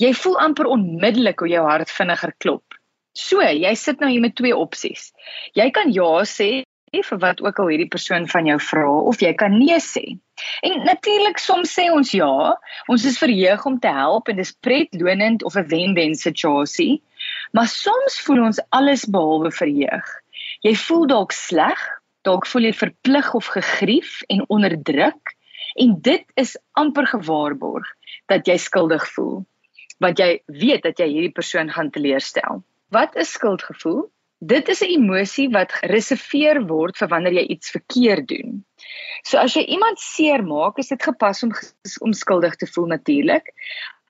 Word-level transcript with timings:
Jy 0.00 0.14
voel 0.16 0.38
amper 0.40 0.68
onmiddellik 0.72 1.42
hoe 1.44 1.50
jou 1.50 1.62
hart 1.66 1.90
vinniger 1.92 2.32
klop. 2.40 2.76
So, 3.12 3.42
jy 3.44 3.72
sit 3.76 4.00
nou 4.00 4.08
hier 4.08 4.22
met 4.24 4.36
twee 4.38 4.56
opsies. 4.56 5.10
Jy 5.58 5.66
kan 5.76 5.90
ja 5.92 6.22
sê 6.24 6.62
vir 6.90 7.18
wat 7.22 7.38
ook 7.44 7.58
al 7.62 7.68
hierdie 7.70 7.90
persoon 7.90 8.24
van 8.26 8.48
jou 8.48 8.56
vra 8.66 8.86
of 9.10 9.20
jy 9.22 9.30
kan 9.38 9.52
nee 9.54 9.76
sê. 9.84 10.16
En 10.66 10.80
natuurlik 10.86 11.38
soms 11.38 11.70
sê 11.76 11.84
ons 11.92 12.14
ja, 12.16 12.56
ons 12.90 13.04
is 13.06 13.18
verheug 13.20 13.66
om 13.68 13.76
te 13.78 13.92
help 13.94 14.28
en 14.32 14.40
dis 14.40 14.50
pretlonend 14.64 15.44
of 15.44 15.56
'n 15.56 15.68
wen-wen 15.70 16.14
situasie. 16.14 17.02
Maar 17.52 17.68
soms 17.68 18.18
voel 18.24 18.42
ons 18.48 18.62
alles 18.70 19.04
behalwe 19.04 19.52
verheug. 19.52 20.08
Jy 20.66 20.74
voel 20.74 21.06
dalk 21.06 21.32
sleg, 21.32 21.78
dalk 22.24 22.46
voel 22.46 22.70
jy 22.70 22.72
verplig 22.72 23.34
of 23.34 23.46
gegrief 23.46 24.22
en 24.28 24.48
onderdruk 24.48 25.36
en 25.76 26.00
dit 26.00 26.24
is 26.34 26.56
amper 26.72 27.06
gewaarborg 27.06 27.86
dat 28.26 28.46
jy 28.46 28.56
skuldig 28.56 29.06
voel 29.14 29.44
want 30.00 30.18
jy 30.18 30.30
weet 30.46 30.82
dat 30.88 30.98
jy 30.98 31.08
hierdie 31.10 31.36
persoon 31.36 31.70
gaan 31.70 31.92
teleurstel. 31.92 32.62
Wat 32.90 33.16
is 33.20 33.36
skuldgevoel? 33.36 34.08
Dit 34.40 34.68
is 34.72 34.80
'n 34.80 34.92
emosie 34.96 35.48
wat 35.52 35.72
gereserveer 35.72 36.62
word 36.66 36.96
vir 36.96 37.08
wanneer 37.08 37.32
jy 37.32 37.46
iets 37.54 37.70
verkeerd 37.70 38.28
doen. 38.28 38.64
So 39.22 39.38
as 39.38 39.54
jy 39.54 39.62
iemand 39.68 40.00
seermaak, 40.00 40.78
is 40.78 40.88
dit 40.88 41.02
gepas 41.02 41.42
om 41.42 41.52
om 42.00 42.12
skuldig 42.12 42.56
te 42.56 42.66
voel 42.66 42.86
natuurlik. 42.86 43.52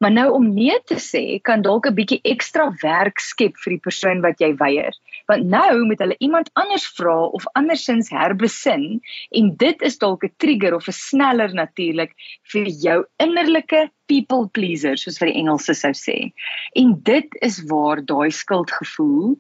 Maar 0.01 0.12
nou 0.12 0.31
om 0.33 0.47
nee 0.55 0.79
te 0.89 0.97
sê 0.97 1.23
kan 1.45 1.62
dalk 1.62 1.87
'n 1.87 1.95
bietjie 1.95 2.20
ekstra 2.33 2.70
werk 2.83 3.20
skep 3.20 3.59
vir 3.65 3.73
die 3.75 3.84
persoon 3.87 4.23
wat 4.25 4.41
jy 4.41 4.55
weier. 4.57 4.97
Want 5.29 5.45
nou 5.45 5.84
moet 5.84 6.01
hulle 6.01 6.17
iemand 6.19 6.48
anders 6.53 6.86
vra 6.97 7.17
of 7.36 7.45
andersins 7.52 8.08
herbesin 8.08 9.02
en 9.30 9.51
dit 9.57 9.83
is 9.83 9.98
dalk 9.98 10.24
'n 10.24 10.33
trigger 10.36 10.74
of 10.74 10.89
'n 10.89 10.97
sneller 10.97 11.52
natuurlik 11.55 12.17
vir 12.52 12.67
jou 12.86 13.05
innerlike 13.19 13.91
people 14.07 14.48
pleaser 14.48 14.97
soos 14.97 15.20
wat 15.20 15.29
die 15.29 15.41
Engelse 15.42 15.74
sou 15.74 15.92
sê. 15.92 16.33
En 16.73 16.97
dit 17.03 17.29
is 17.41 17.63
waar 17.69 18.05
daai 18.05 18.30
skuldgevoel 18.30 19.36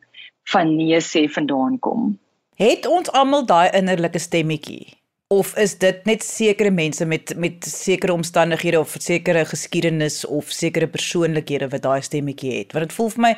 van 0.52 0.76
nee 0.76 1.00
sê 1.00 1.28
vandaan 1.28 1.78
kom. 1.78 2.18
Het 2.56 2.86
ons 2.86 3.12
almal 3.12 3.46
daai 3.46 3.70
innerlike 3.72 4.18
stemmetjie? 4.18 4.99
Of 5.30 5.52
is 5.56 5.76
dit 5.78 6.04
net 6.08 6.24
sekere 6.26 6.72
mense 6.74 7.06
met 7.06 7.32
met 7.38 7.66
sekere 7.66 8.12
omstandighede 8.12 8.80
of 8.80 8.96
sekere 8.98 9.44
geskiedenis 9.46 10.24
of 10.26 10.50
sekere 10.50 10.88
persoonlikhede 10.90 11.68
wat 11.70 11.84
daai 11.86 12.02
stemmetjie 12.02 12.56
het? 12.58 12.72
Want 12.74 12.88
dit 12.88 12.96
voel 12.96 13.12
vir 13.14 13.24
my 13.28 13.34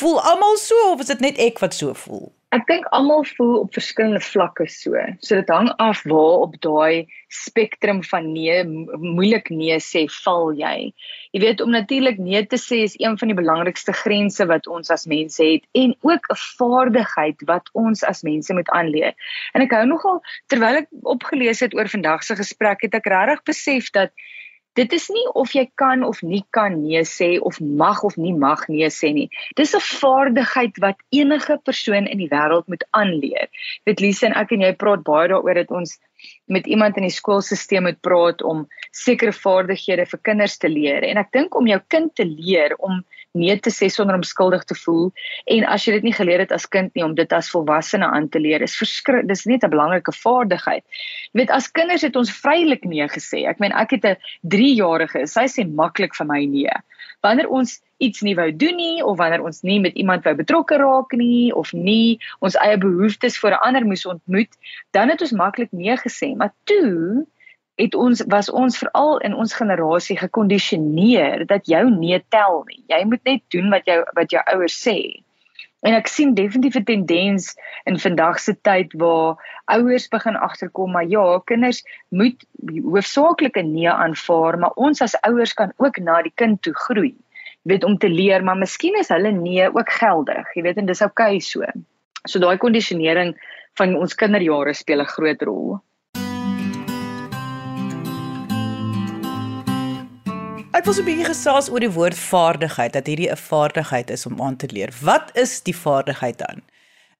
voel 0.00 0.20
almal 0.30 0.56
so 0.60 0.92
of 0.92 1.04
is 1.04 1.12
dit 1.12 1.20
net 1.20 1.40
ek 1.50 1.60
wat 1.60 1.76
so 1.76 1.92
voel 1.92 2.30
Ek 2.48 2.62
dink 2.64 2.86
almal 2.96 3.26
voel 3.28 3.58
op 3.58 3.74
verskillende 3.76 4.22
vlakke 4.24 4.64
so. 4.72 4.96
So 5.20 5.36
dit 5.36 5.50
hang 5.52 5.66
af 5.84 5.98
waar 6.08 6.46
op 6.46 6.54
daai 6.64 7.04
spektrum 7.28 8.00
van 8.08 8.30
nee, 8.32 8.62
moeilik 8.64 9.50
nee 9.52 9.76
sê 9.84 10.06
val 10.24 10.54
jy. 10.56 10.94
Jy 11.36 11.42
weet 11.42 11.60
om 11.60 11.74
natuurlik 11.76 12.16
nee 12.16 12.40
te 12.48 12.56
sê 12.56 12.80
is 12.86 12.96
een 12.96 13.18
van 13.20 13.28
die 13.28 13.36
belangrikste 13.36 13.92
grense 13.92 14.48
wat 14.48 14.70
ons 14.78 14.88
as 14.96 15.04
mense 15.12 15.44
het 15.44 15.68
en 15.76 15.92
ook 16.00 16.32
'n 16.32 16.40
vaardigheid 16.56 17.44
wat 17.52 17.68
ons 17.74 18.04
as 18.04 18.24
mense 18.24 18.56
moet 18.56 18.72
aanleer. 18.72 19.12
En 19.52 19.60
ek 19.60 19.76
hou 19.76 19.84
nogal 19.84 20.24
terwyl 20.48 20.80
ek 20.80 20.88
opgelees 21.04 21.60
het 21.60 21.76
oor 21.76 21.88
vandag 21.88 22.24
se 22.24 22.32
gesprek 22.36 22.80
het 22.80 22.94
ek 22.94 23.12
regtig 23.12 23.44
besef 23.44 23.92
dat 23.92 24.10
Dit 24.78 24.92
is 24.94 25.08
nie 25.10 25.26
of 25.34 25.52
jy 25.56 25.64
kan 25.80 26.04
of 26.06 26.20
nie 26.22 26.44
kan 26.54 26.76
nee 26.84 27.02
sê 27.10 27.30
of 27.50 27.58
mag 27.60 28.04
of 28.06 28.16
nie 28.16 28.34
mag 28.34 28.60
nee 28.70 28.90
sê 28.94 29.10
nie. 29.14 29.28
Dis 29.58 29.74
'n 29.74 29.82
vaardigheid 29.82 30.78
wat 30.84 31.02
enige 31.10 31.58
persoon 31.68 32.06
in 32.06 32.18
die 32.22 32.30
wêreld 32.30 32.68
moet 32.68 32.84
aanleer. 33.00 33.48
Weet 33.84 34.00
Lise 34.00 34.26
en 34.26 34.36
ek 34.42 34.52
en 34.52 34.62
jy 34.66 34.72
praat 34.82 35.02
baie 35.02 35.28
daaroor 35.28 35.54
dat 35.54 35.70
ons 35.70 35.98
met 36.46 36.66
iemand 36.66 36.96
in 36.96 37.06
die 37.06 37.14
skoolstelsel 37.14 37.82
moet 37.82 38.00
praat 38.00 38.42
om 38.42 38.66
sekere 38.92 39.32
vaardighede 39.32 40.06
vir 40.06 40.20
kinders 40.30 40.56
te 40.58 40.68
leer. 40.68 41.02
En 41.02 41.18
ek 41.18 41.32
dink 41.32 41.54
om 41.58 41.66
jou 41.66 41.80
kind 41.88 42.14
te 42.14 42.24
leer 42.24 42.76
om 42.78 43.04
nee 43.38 43.56
te 43.62 43.70
sê 43.70 43.88
sonder 43.92 44.18
om 44.18 44.24
skuldig 44.26 44.64
te 44.68 44.76
voel 44.84 45.08
en 45.54 45.66
as 45.74 45.86
jy 45.86 45.94
dit 45.96 46.08
nie 46.08 46.14
geleer 46.16 46.42
het 46.44 46.52
as 46.52 46.66
kind 46.66 46.94
nie 46.94 47.04
om 47.06 47.14
dit 47.18 47.32
as 47.32 47.50
volwassene 47.54 48.06
aan 48.06 48.28
te 48.28 48.42
leer 48.42 48.62
is 48.66 48.76
verskrik 48.78 49.28
dis 49.28 49.46
net 49.46 49.64
'n 49.64 49.70
belangrike 49.70 50.12
vaardigheid. 50.12 50.84
Jy 51.32 51.40
weet 51.42 51.50
as 51.50 51.70
kinders 51.70 52.02
het 52.02 52.16
ons 52.16 52.32
vrylik 52.32 52.84
nee 52.84 53.08
gesê. 53.08 53.46
Ek 53.48 53.60
meen 53.60 53.72
ek 53.72 53.90
het 53.90 54.04
'n 54.04 54.16
3-jarige, 54.42 55.26
sy 55.26 55.46
sê 55.46 55.66
maklik 55.66 56.14
vir 56.14 56.26
my 56.26 56.44
nee. 56.44 56.76
Wanneer 57.22 57.48
ons 57.48 57.80
iets 57.98 58.22
nie 58.22 58.34
wou 58.34 58.50
doen 58.52 58.76
nie 58.76 59.02
of 59.02 59.18
wanneer 59.18 59.42
ons 59.42 59.62
nie 59.62 59.80
met 59.80 59.94
iemand 59.94 60.24
wou 60.24 60.34
betrokke 60.34 60.78
raak 60.78 61.12
nie 61.12 61.52
of 61.54 61.72
nie 61.72 62.18
ons 62.40 62.56
eie 62.56 62.78
behoeftes 62.78 63.38
vir 63.38 63.52
'n 63.52 63.62
ander 63.66 63.84
moes 63.84 64.06
ontmoet, 64.06 64.52
dan 64.92 65.08
het 65.08 65.20
ons 65.20 65.32
maklik 65.32 65.72
nee 65.72 65.96
gesê. 65.96 66.36
Maar 66.36 66.52
toe 66.64 67.26
het 67.78 67.94
ons 67.94 68.22
was 68.26 68.50
ons 68.50 68.78
veral 68.78 69.20
in 69.26 69.34
ons 69.38 69.54
generasie 69.54 70.16
gekondisioneer 70.18 71.46
dat 71.46 71.70
jou 71.70 71.84
nee 71.94 72.18
tel 72.34 72.64
nie. 72.66 72.82
Jy 72.90 73.04
moet 73.06 73.22
net 73.24 73.42
doen 73.54 73.70
wat 73.70 73.86
jou 73.86 74.00
wat 74.18 74.34
jou 74.34 74.42
ouers 74.54 74.78
sê. 74.82 74.98
En 75.86 75.94
ek 75.94 76.10
sien 76.10 76.34
definitief 76.34 76.76
'n 76.80 76.84
tendens 76.84 77.54
in 77.86 77.98
vandag 78.02 78.40
se 78.42 78.54
tyd 78.66 78.92
waar 78.98 79.38
ouers 79.70 80.08
begin 80.08 80.36
agterkom 80.36 80.90
maar 80.90 81.06
ja, 81.06 81.38
kinders 81.44 81.84
moet 82.10 82.42
hoofsaaklik 82.66 83.56
'n 83.56 83.72
nee 83.72 83.90
aanvaar, 83.90 84.58
maar 84.58 84.74
ons 84.74 85.02
as 85.02 85.20
ouers 85.22 85.54
kan 85.54 85.72
ook 85.76 85.98
na 85.98 86.22
die 86.22 86.34
kind 86.34 86.62
toe 86.62 86.74
groei. 86.74 87.14
Jy 87.62 87.74
weet 87.74 87.84
om 87.84 87.98
te 87.98 88.08
leer, 88.08 88.44
maar 88.44 88.56
miskien 88.56 88.98
is 88.98 89.08
hulle 89.08 89.30
nee 89.30 89.70
ook 89.70 89.90
geldig. 89.90 90.54
Jy 90.54 90.62
weet 90.62 90.76
en 90.76 90.86
dis 90.86 91.02
oukei 91.02 91.36
okay 91.36 91.40
so. 91.40 91.62
So 92.26 92.38
daai 92.38 92.56
kondisionering 92.56 93.36
van 93.74 93.94
ons 93.96 94.14
kinderjare 94.14 94.74
speel 94.74 95.00
'n 95.00 95.14
groot 95.14 95.42
rol. 95.42 95.78
Ek 100.78 100.84
wil 100.86 100.94
so 100.94 101.02
'n 101.02 101.10
bietjie 101.10 101.26
gesels 101.26 101.66
oor 101.74 101.82
die 101.82 101.90
woord 101.90 102.14
vaardigheid, 102.14 102.92
dat 102.94 103.08
hierdie 103.10 103.30
'n 103.30 103.36
vaardigheid 103.50 104.10
is 104.14 104.26
om 104.26 104.38
aan 104.40 104.56
te 104.56 104.68
leer. 104.70 104.90
Wat 105.02 105.34
is 105.34 105.62
die 105.62 105.74
vaardigheid 105.74 106.38
dan? 106.38 106.62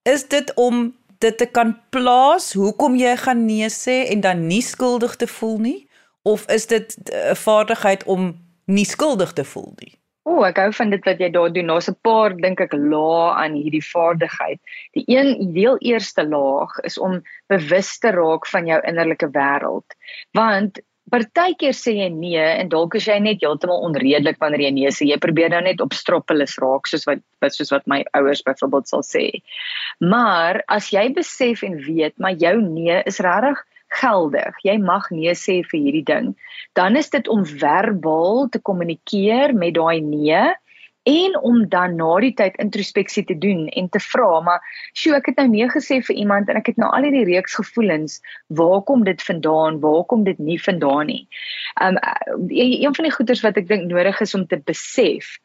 Is 0.04 0.28
dit 0.28 0.54
om 0.54 0.94
dit 1.18 1.38
te 1.38 1.46
kan 1.46 1.74
plaas, 1.90 2.52
hoekom 2.52 2.94
jy 2.94 3.16
gaan 3.16 3.46
nee 3.46 3.66
sê 3.68 4.06
en 4.14 4.20
dan 4.20 4.46
nie 4.46 4.62
skuldig 4.62 5.16
te 5.16 5.26
voel 5.26 5.58
nie? 5.58 5.88
Of 6.22 6.46
is 6.46 6.66
dit 6.66 6.96
'n 7.10 7.34
vaardigheid 7.34 8.04
om 8.04 8.38
nie 8.66 8.84
skuldig 8.84 9.32
te 9.32 9.44
voel 9.44 9.72
nie? 9.82 9.98
O, 10.22 10.44
ek 10.44 10.56
hou 10.56 10.72
van 10.72 10.90
dit 10.90 11.04
wat 11.04 11.18
jy 11.18 11.30
daar 11.30 11.52
doen. 11.52 11.66
Daar's 11.66 11.90
'n 11.90 11.98
paar 12.02 12.36
dink 12.36 12.60
ek 12.60 12.72
lae 12.72 13.34
aan 13.34 13.52
hierdie 13.52 13.86
vaardigheid. 13.90 14.60
Die 14.92 15.04
een 15.06 15.52
deel 15.52 15.78
eerste 15.78 16.28
laag 16.28 16.78
is 16.82 16.98
om 16.98 17.22
bewus 17.46 17.98
te 17.98 18.10
raak 18.10 18.46
van 18.46 18.66
jou 18.66 18.80
innerlike 18.86 19.28
wêreld. 19.30 19.88
Want 20.32 20.78
Partykeer 21.12 21.74
sê 21.76 21.94
jy 21.98 22.08
nee 22.12 22.42
en 22.42 22.68
dalk 22.72 22.96
is 22.98 23.06
jy 23.08 23.16
net 23.22 23.42
heeltemal 23.44 23.84
onredelik 23.86 24.38
wanneer 24.42 24.66
jy 24.66 24.72
nee 24.76 24.92
sê. 24.94 25.08
Jy 25.08 25.18
probeer 25.22 25.52
nou 25.54 25.62
net 25.64 25.80
op 25.84 25.96
stroppeles 25.96 26.58
raak 26.62 26.90
soos 26.90 27.06
wat 27.08 27.22
soos 27.54 27.72
wat 27.74 27.86
my 27.90 28.02
ouers 28.18 28.42
byvoorbeeld 28.46 28.90
sal 28.90 29.04
sê. 29.06 29.26
Maar 30.00 30.62
as 30.68 30.90
jy 30.92 31.08
besef 31.16 31.64
en 31.66 31.78
weet 31.86 32.16
maar 32.18 32.36
jou 32.36 32.56
nee 32.62 33.02
is 33.06 33.20
regtig 33.24 33.64
geldig. 34.00 34.56
Jy 34.64 34.76
mag 34.84 35.08
nee 35.14 35.32
sê 35.38 35.62
vir 35.64 35.80
hierdie 35.80 36.04
ding. 36.04 36.32
Dan 36.76 36.96
is 37.00 37.08
dit 37.10 37.28
om 37.32 37.44
verbaal 37.48 38.48
te 38.52 38.60
kommunikeer 38.60 39.54
met 39.56 39.76
daai 39.78 40.00
nee 40.04 40.42
en 41.08 41.38
om 41.50 41.64
dan 41.72 41.96
na 42.00 42.10
die 42.24 42.34
tyd 42.40 42.56
introspeksie 42.64 43.24
te 43.28 43.38
doen 43.46 43.66
en 43.80 43.88
te 43.94 44.00
vra 44.10 44.28
maar 44.44 44.70
sjoe 44.92 45.16
ek 45.18 45.32
het 45.32 45.42
nou 45.42 45.48
nee 45.54 45.68
gesê 45.74 46.00
vir 46.10 46.20
iemand 46.24 46.52
en 46.52 46.60
ek 46.60 46.72
het 46.72 46.80
nou 46.82 46.90
al 46.92 47.08
hierdie 47.08 47.26
reeks 47.30 47.58
gevoelens 47.60 48.20
waar 48.60 48.80
kom 48.90 49.04
dit 49.08 49.26
vandaan 49.30 49.80
waar 49.84 50.04
kom 50.12 50.24
dit 50.28 50.38
nie 50.50 50.60
vandaan 50.68 51.12
nie 51.12 51.24
um 51.84 52.00
een 52.48 52.94
van 52.94 53.08
die 53.08 53.14
goeters 53.18 53.44
wat 53.46 53.60
ek 53.60 53.68
dink 53.68 53.88
nodig 53.92 54.24
is 54.26 54.34
om 54.38 54.46
te 54.46 54.60
besef 54.72 55.36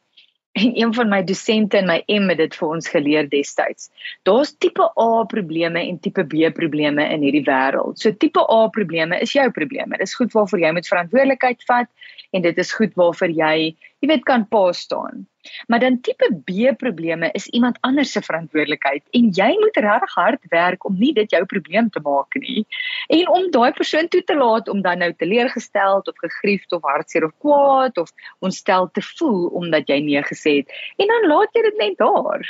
en 0.53 0.71
een 0.77 0.93
van 0.93 1.09
my 1.09 1.23
dosente 1.23 1.77
in 1.77 1.87
my 1.89 2.03
M 2.07 2.29
het 2.29 2.37
dit 2.37 2.55
vir 2.55 2.73
ons 2.75 2.89
geleer 2.89 3.29
destyds. 3.29 3.89
Daar's 4.27 4.53
tipe 4.61 4.85
A 5.01 5.23
probleme 5.29 5.81
en 5.81 5.97
tipe 5.99 6.25
B 6.29 6.51
probleme 6.53 7.07
in 7.09 7.25
hierdie 7.25 7.45
wêreld. 7.47 7.97
So 7.97 8.13
tipe 8.13 8.43
A 8.45 8.67
probleme 8.69 9.17
is 9.21 9.33
jou 9.33 9.47
probleme. 9.51 9.97
Dit 9.97 10.07
is 10.07 10.15
goed 10.15 10.33
waarvoor 10.33 10.61
jy 10.61 10.71
moet 10.77 10.89
verantwoordelikheid 10.91 11.65
vat 11.65 11.89
en 12.33 12.45
dit 12.45 12.57
is 12.57 12.73
goed 12.73 12.93
waarvoor 12.93 13.33
jy, 13.33 13.73
jy 14.03 14.09
weet, 14.11 14.25
kan 14.27 14.43
pa 14.51 14.71
staan. 14.75 15.23
Maar 15.67 15.79
dan 15.79 15.99
tipe 16.03 16.27
B 16.47 16.71
probleme 16.79 17.29
is 17.39 17.47
iemand 17.55 17.77
anders 17.81 18.11
se 18.11 18.21
verantwoordelikheid 18.23 19.03
en 19.11 19.29
jy 19.35 19.49
moet 19.59 19.79
regtig 19.85 20.15
hard 20.15 20.47
werk 20.51 20.85
om 20.87 20.95
nie 20.99 21.11
dit 21.15 21.31
jou 21.31 21.43
probleem 21.45 21.89
te 21.91 21.99
maak 22.03 22.35
nie 22.39 22.63
en 23.11 23.27
om 23.37 23.49
daai 23.51 23.71
persoon 23.75 24.07
toe 24.07 24.23
te 24.23 24.37
laat 24.39 24.71
om 24.71 24.81
dan 24.81 25.03
nou 25.03 25.11
teleurgestel 25.19 25.99
of 25.99 26.23
gegriefd 26.25 26.71
of 26.71 26.87
hartseer 26.87 27.27
of 27.27 27.35
kwaad 27.43 27.99
of 27.99 28.11
ontstel 28.39 28.89
te 28.91 29.03
voel 29.13 29.47
omdat 29.59 29.91
jy 29.91 29.99
nee 30.03 30.23
gesê 30.31 30.57
het 30.61 30.75
en 30.95 31.11
dan 31.11 31.29
laat 31.31 31.55
jy 31.55 31.67
dit 31.67 31.79
net 31.85 31.97
daar. 31.99 32.47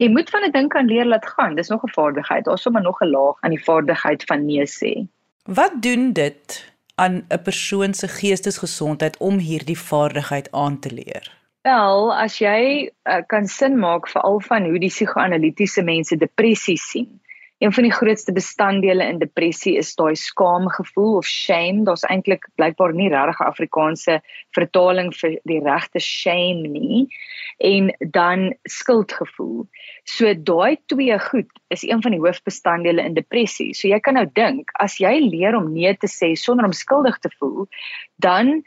Jy 0.00 0.08
moet 0.08 0.30
van 0.30 0.46
'n 0.46 0.52
ding 0.52 0.68
kan 0.72 0.86
leer 0.86 1.04
laat 1.04 1.26
gaan. 1.26 1.54
Dis 1.54 1.68
nog 1.68 1.82
'n 1.84 1.92
vaardigheid. 1.92 2.44
Daar's 2.44 2.62
sommer 2.62 2.82
nog 2.82 3.02
'n 3.02 3.10
laag 3.10 3.36
aan 3.40 3.50
die 3.50 3.64
vaardigheid 3.64 4.24
van 4.24 4.46
nee 4.46 4.66
sê. 4.66 5.06
Wat 5.44 5.82
doen 5.82 6.12
dit 6.12 6.69
aan 7.00 7.24
'n 7.28 7.42
persoon 7.42 7.94
se 7.94 8.08
geestesgesondheid 8.08 9.16
om 9.18 9.38
hierdie 9.38 9.78
vaardigheid 9.78 10.52
aan 10.52 10.78
te 10.78 10.90
leer? 10.92 11.38
Wel, 11.62 12.14
as 12.16 12.38
jy 12.40 12.88
uh, 12.88 13.20
kan 13.26 13.46
sin 13.46 13.78
maak 13.78 14.08
veral 14.08 14.40
van 14.40 14.64
hoe 14.64 14.78
die 14.80 14.88
psigoanalitiese 14.88 15.82
mense 15.82 16.16
depressie 16.16 16.78
sien. 16.80 17.19
Een 17.60 17.72
van 17.72 17.84
die 17.84 17.92
grootste 17.92 18.32
bestanddele 18.32 19.04
in 19.04 19.18
depressie 19.20 19.74
is 19.76 19.92
daai 19.94 20.14
skaamgevoel 20.16 21.18
of 21.18 21.26
shame. 21.28 21.82
Daar's 21.84 22.06
eintlik 22.08 22.46
blykbaar 22.56 22.94
nie 22.96 23.10
regtig 23.12 23.40
'n 23.40 23.50
Afrikaanse 23.52 24.14
vertaling 24.56 25.10
vir 25.12 25.36
die 25.44 25.60
regte 25.60 26.00
shame 26.00 26.68
nie. 26.68 27.06
En 27.58 27.92
dan 28.16 28.56
skuldgevoel. 28.64 29.68
So 30.04 30.32
daai 30.34 30.78
twee 30.86 31.18
goed 31.18 31.52
is 31.68 31.84
een 31.84 32.02
van 32.02 32.16
die 32.16 32.20
hoofbestanddele 32.24 33.04
in 33.04 33.14
depressie. 33.14 33.74
So 33.74 33.88
jy 33.88 34.00
kan 34.00 34.14
nou 34.14 34.26
dink, 34.32 34.70
as 34.80 34.96
jy 34.96 35.20
leer 35.20 35.56
om 35.56 35.72
nee 35.72 35.96
te 35.96 36.08
sê 36.08 36.32
sonder 36.34 36.64
om 36.64 36.72
skuldig 36.72 37.18
te 37.18 37.30
voel, 37.38 37.68
dan 38.16 38.64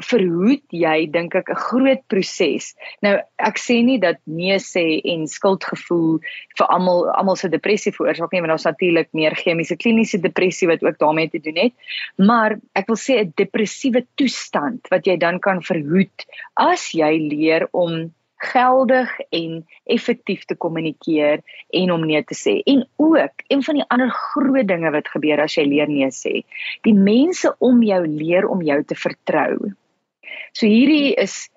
verhoed 0.00 0.64
jy 0.72 1.06
dink 1.12 1.34
ek 1.36 1.50
'n 1.50 1.62
groot 1.68 2.02
proses. 2.08 2.74
Nou 3.02 3.18
ek 3.38 3.58
sê 3.58 3.82
nie 3.84 3.98
dat 3.98 4.18
nee 4.26 4.56
sê 4.58 5.00
en 5.04 5.26
skuldgevoel 5.26 6.20
vir 6.58 6.66
almal 6.66 7.10
almal 7.10 7.36
se 7.36 7.48
depressie 7.48 7.92
veroorsaak 7.92 8.32
nie, 8.32 8.40
want 8.40 8.52
daar's 8.54 8.64
natuurlik 8.64 9.12
meer 9.12 9.34
chemiese 9.36 9.76
kliniese 9.76 10.18
depressie 10.18 10.68
wat 10.68 10.82
ook 10.82 10.98
daarmee 10.98 11.28
te 11.28 11.38
doen 11.38 11.56
het. 11.56 11.72
Maar 12.16 12.58
ek 12.74 12.86
wil 12.88 12.96
sê 12.96 13.20
'n 13.20 13.32
depressiewe 13.36 14.06
toestand 14.16 14.88
wat 14.90 15.06
jy 15.06 15.16
dan 15.16 15.38
kan 15.40 15.62
verhoed 15.62 16.26
as 16.56 16.92
jy 16.92 17.12
leer 17.18 17.68
om 17.72 18.12
geldig 18.42 19.10
en 19.30 19.66
effektief 19.84 20.44
te 20.44 20.54
kommunikeer 20.54 21.42
en 21.70 21.92
om 21.92 22.06
nee 22.06 22.24
te 22.24 22.34
sê. 22.34 22.58
En 22.66 22.82
ook 22.96 23.44
een 23.48 23.62
van 23.62 23.74
die 23.74 23.86
ander 23.88 24.10
groot 24.10 24.66
dinge 24.66 24.90
wat 24.90 25.08
gebeur 25.08 25.40
as 25.44 25.54
jy 25.56 25.66
leer 25.68 25.88
nee 25.88 26.10
sê, 26.10 26.42
die 26.82 26.96
mense 26.96 27.54
om 27.58 27.82
jou 27.86 28.02
leer 28.06 28.48
om 28.48 28.62
jou 28.62 28.82
te 28.84 28.98
vertrou. 28.98 29.72
So 30.52 30.66
hierdie 30.66 31.14
is 31.14 31.48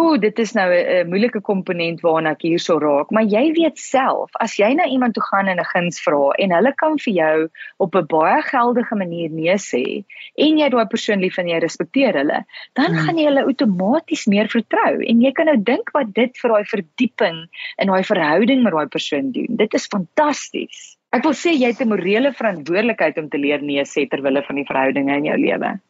o, 0.00 0.16
dit 0.16 0.38
is 0.38 0.52
nou 0.56 0.68
'n 0.72 1.08
moeilike 1.10 1.40
komponent 1.44 2.00
waarna 2.04 2.32
ek 2.36 2.44
hierso 2.46 2.78
raak, 2.80 3.10
maar 3.10 3.26
jy 3.28 3.42
weet 3.56 3.78
self, 3.78 4.30
as 4.44 4.56
jy 4.58 4.70
na 4.74 4.86
iemand 4.86 5.14
toe 5.14 5.24
gaan 5.26 5.48
en 5.48 5.60
'n 5.60 5.70
guns 5.72 6.00
vra 6.04 6.30
en 6.38 6.54
hulle 6.56 6.72
kan 6.82 6.96
vir 7.04 7.14
jou 7.14 7.48
op 7.78 7.96
'n 7.96 8.06
baie 8.06 8.42
geldige 8.42 8.96
manier 9.02 9.30
nee 9.30 9.56
sê 9.58 10.04
en 10.38 10.58
jy 10.58 10.68
daai 10.68 10.86
persoon 10.86 11.20
lief 11.20 11.38
en 11.38 11.48
jy 11.48 11.58
respekteer 11.58 12.14
hulle, 12.14 12.44
dan 12.74 12.94
hmm. 12.94 13.02
gaan 13.04 13.18
jy 13.18 13.26
hulle 13.30 13.48
outomaties 13.50 14.26
meer 14.26 14.48
vertrou 14.48 15.02
en 15.02 15.20
jy 15.20 15.32
kan 15.32 15.46
nou 15.46 15.56
dink 15.56 15.90
wat 15.92 16.14
dit 16.14 16.32
vir 16.42 16.50
daai 16.50 16.64
verdieping 16.64 17.38
in 17.78 17.86
daai 17.88 18.04
verhouding 18.04 18.62
met 18.62 18.72
daai 18.72 18.88
persoon 18.88 19.32
doen. 19.32 19.56
Dit 19.56 19.74
is 19.74 19.86
fantasties. 19.86 20.96
Ek 21.12 21.24
wil 21.24 21.34
sê 21.34 21.50
jy 21.52 21.74
het 21.74 21.80
'n 21.82 21.88
morele 21.88 22.32
verantwoordelikheid 22.32 23.18
om 23.18 23.28
te 23.28 23.38
leer 23.38 23.62
nee 23.62 23.82
sê 23.84 24.08
ter 24.08 24.22
wille 24.22 24.42
van 24.42 24.56
die 24.56 24.68
verhoudinge 24.68 25.16
in 25.16 25.24
jou 25.24 25.36
lewe. 25.36 25.80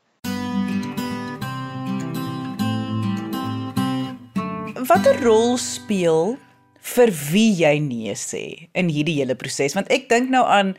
Watter 4.90 5.20
rol 5.22 5.52
speel 5.54 6.32
vir 6.82 7.10
wie 7.30 7.50
jy 7.54 7.76
nee 7.78 8.14
sê 8.18 8.42
in 8.74 8.88
hierdie 8.90 9.20
hele 9.20 9.36
proses? 9.38 9.76
Want 9.78 9.90
ek 9.94 10.08
dink 10.10 10.32
nou 10.34 10.40
aan 10.42 10.72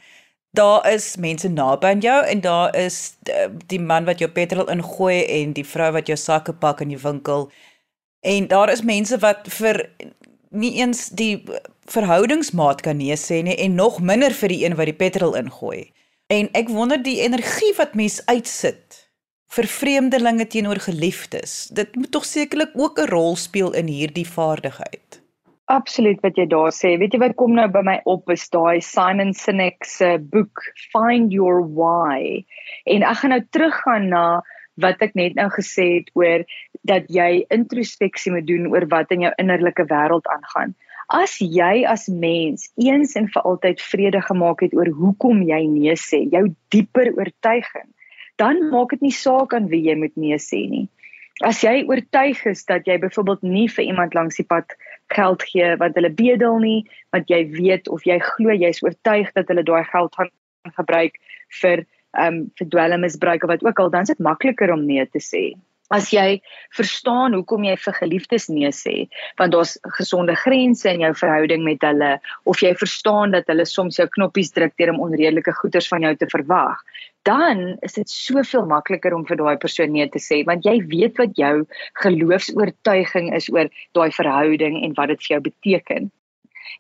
daar 0.58 0.84
is 0.90 1.14
mense 1.16 1.48
naby 1.48 1.94
aan 1.94 2.02
jou 2.04 2.18
en 2.34 2.42
daar 2.44 2.76
is 2.76 2.98
eh, 3.32 3.48
die 3.72 3.80
man 3.80 4.10
wat 4.10 4.20
jou 4.20 4.28
petrol 4.28 4.68
ingooi 4.74 5.22
en 5.38 5.54
die 5.56 5.64
vrou 5.64 5.94
wat 5.96 6.12
jou 6.12 6.18
sakke 6.20 6.52
pak 6.52 6.84
in 6.84 6.92
die 6.92 7.00
winkel. 7.00 7.48
En 8.28 8.50
daar 8.52 8.74
is 8.74 8.84
mense 8.84 9.16
wat 9.24 9.48
vir 9.62 9.80
nie 10.52 10.74
eens 10.82 11.08
die 11.16 11.46
verhoudingsmaat 11.88 12.84
kan 12.84 13.00
nee 13.00 13.16
sê 13.16 13.40
nie 13.48 13.56
en 13.64 13.80
nog 13.80 14.02
minder 14.04 14.36
vir 14.42 14.52
die 14.52 14.66
een 14.66 14.76
wat 14.76 14.92
die 14.92 15.00
petrol 15.06 15.40
ingooi. 15.40 15.86
En 16.28 16.52
ek 16.52 16.68
wonder 16.68 17.00
die 17.00 17.22
energie 17.24 17.72
wat 17.80 17.96
mens 17.96 18.20
uitsit 18.28 19.06
vir 19.52 19.68
vreemdelinge 19.68 20.46
teenoor 20.48 20.80
geliefdes. 20.80 21.68
Dit 21.76 21.96
moet 22.00 22.12
tog 22.12 22.26
sekerlik 22.26 22.72
ook 22.74 23.00
'n 23.00 23.10
rol 23.12 23.36
speel 23.36 23.74
in 23.74 23.88
hierdie 23.88 24.28
vaardigheid. 24.28 25.20
Absoluut 25.66 26.20
wat 26.22 26.36
jy 26.36 26.48
daar 26.48 26.72
sê. 26.72 26.98
Weet 27.00 27.14
jy 27.14 27.20
wat 27.20 27.36
kom 27.36 27.54
nou 27.56 27.68
by 27.68 27.82
my 27.82 28.00
op 28.04 28.30
is 28.30 28.50
daai 28.50 28.82
Simon 28.82 29.34
Sinek 29.34 29.84
se 29.86 30.18
boek 30.20 30.64
Find 30.92 31.32
Your 31.32 31.64
Why. 31.64 32.46
En 32.86 33.04
ek 33.04 33.18
gaan 33.18 33.30
nou 33.30 33.44
teruggaan 33.50 34.10
na 34.10 34.42
wat 34.76 35.02
ek 35.02 35.16
net 35.16 35.36
nou 35.36 35.50
gesê 35.50 36.00
het 36.00 36.10
oor 36.14 36.44
dat 36.88 37.04
jy 37.10 37.46
introspeksie 37.50 38.32
moet 38.32 38.48
doen 38.48 38.68
oor 38.72 38.88
wat 38.88 39.12
in 39.12 39.22
jou 39.22 39.34
innerlike 39.38 39.86
wêreld 39.92 40.28
aangaan. 40.28 40.76
As 41.08 41.38
jy 41.40 41.84
as 41.86 42.08
mens 42.08 42.72
eens 42.76 43.16
en 43.16 43.28
vir 43.28 43.42
altyd 43.44 43.82
vrede 43.82 44.22
gemaak 44.22 44.62
het 44.62 44.74
oor 44.74 44.88
hoekom 44.88 45.44
jy 45.44 45.68
nee 45.68 45.96
sê, 45.96 46.24
jou 46.32 46.48
dieper 46.70 47.12
oortuiging, 47.18 47.90
dan 48.42 48.66
maak 48.74 48.96
dit 48.96 49.06
nie 49.06 49.16
saak 49.16 49.54
aan 49.58 49.70
wie 49.74 49.84
jy 49.88 49.96
moet 50.02 50.18
nee 50.18 50.40
sê 50.42 50.66
nie. 50.70 50.88
As 51.46 51.62
jy 51.66 51.82
oortuig 51.90 52.42
is 52.52 52.66
dat 52.70 52.90
jy 52.90 52.98
byvoorbeeld 53.02 53.46
nie 53.46 53.68
vir 53.76 53.88
iemand 53.88 54.18
langs 54.18 54.38
die 54.38 54.46
pad 54.46 54.76
geld 55.14 55.46
gee 55.50 55.72
wat 55.82 55.98
hulle 55.98 56.12
bedel 56.18 56.60
nie, 56.62 56.82
want 57.16 57.32
jy 57.34 57.42
weet 57.56 57.90
of 57.90 58.06
jy 58.06 58.20
glo 58.34 58.54
jy's 58.54 58.84
oortuig 58.86 59.34
dat 59.38 59.50
hulle 59.50 59.66
daai 59.66 59.84
geld 59.90 60.16
gaan 60.20 60.32
gebruik 60.78 61.18
vir 61.62 61.86
ehm 62.12 62.28
um, 62.28 62.40
vir 62.60 62.68
dwelmmisbruik 62.68 63.44
of 63.46 63.54
wat 63.54 63.62
ook 63.64 63.80
al, 63.80 63.90
dan 63.92 64.04
is 64.04 64.12
dit 64.12 64.26
makliker 64.26 64.74
om 64.74 64.82
nee 64.86 65.06
te 65.08 65.22
sê 65.24 65.44
as 65.92 66.10
jy 66.14 66.40
verstaan 66.78 67.36
hoekom 67.36 67.66
jy 67.68 67.76
vir 67.84 67.96
geliefdes 68.00 68.48
nee 68.52 68.72
sê 68.76 68.96
want 69.40 69.54
daar's 69.56 69.76
gesonde 69.98 70.36
grense 70.40 70.88
in 70.90 71.04
jou 71.06 71.12
verhouding 71.22 71.66
met 71.68 71.84
hulle 71.86 72.12
of 72.52 72.64
jy 72.64 72.72
verstaan 72.80 73.36
dat 73.36 73.50
hulle 73.52 73.68
soms 73.68 74.00
jou 74.00 74.08
knoppies 74.16 74.54
druk 74.56 74.76
deur 74.80 74.94
om 74.96 75.04
onredelike 75.08 75.54
goeders 75.60 75.90
van 75.92 76.08
jou 76.08 76.14
te 76.16 76.30
verwag 76.32 76.80
dan 77.28 77.78
is 77.86 77.94
dit 77.94 78.10
soveel 78.10 78.66
makliker 78.66 79.14
om 79.14 79.26
vir 79.28 79.38
daai 79.38 79.58
persoon 79.62 79.94
nee 79.94 80.08
te 80.10 80.22
sê 80.22 80.42
want 80.48 80.66
jy 80.66 80.80
weet 80.90 81.20
wat 81.22 81.38
jou 81.38 81.54
geloofs-oortuiging 82.02 83.30
is 83.38 83.50
oor 83.54 83.70
daai 83.98 84.10
verhouding 84.16 84.82
en 84.82 84.98
wat 84.98 85.14
dit 85.14 85.24
vir 85.28 85.36
jou 85.36 85.42
beteken. 85.52 86.12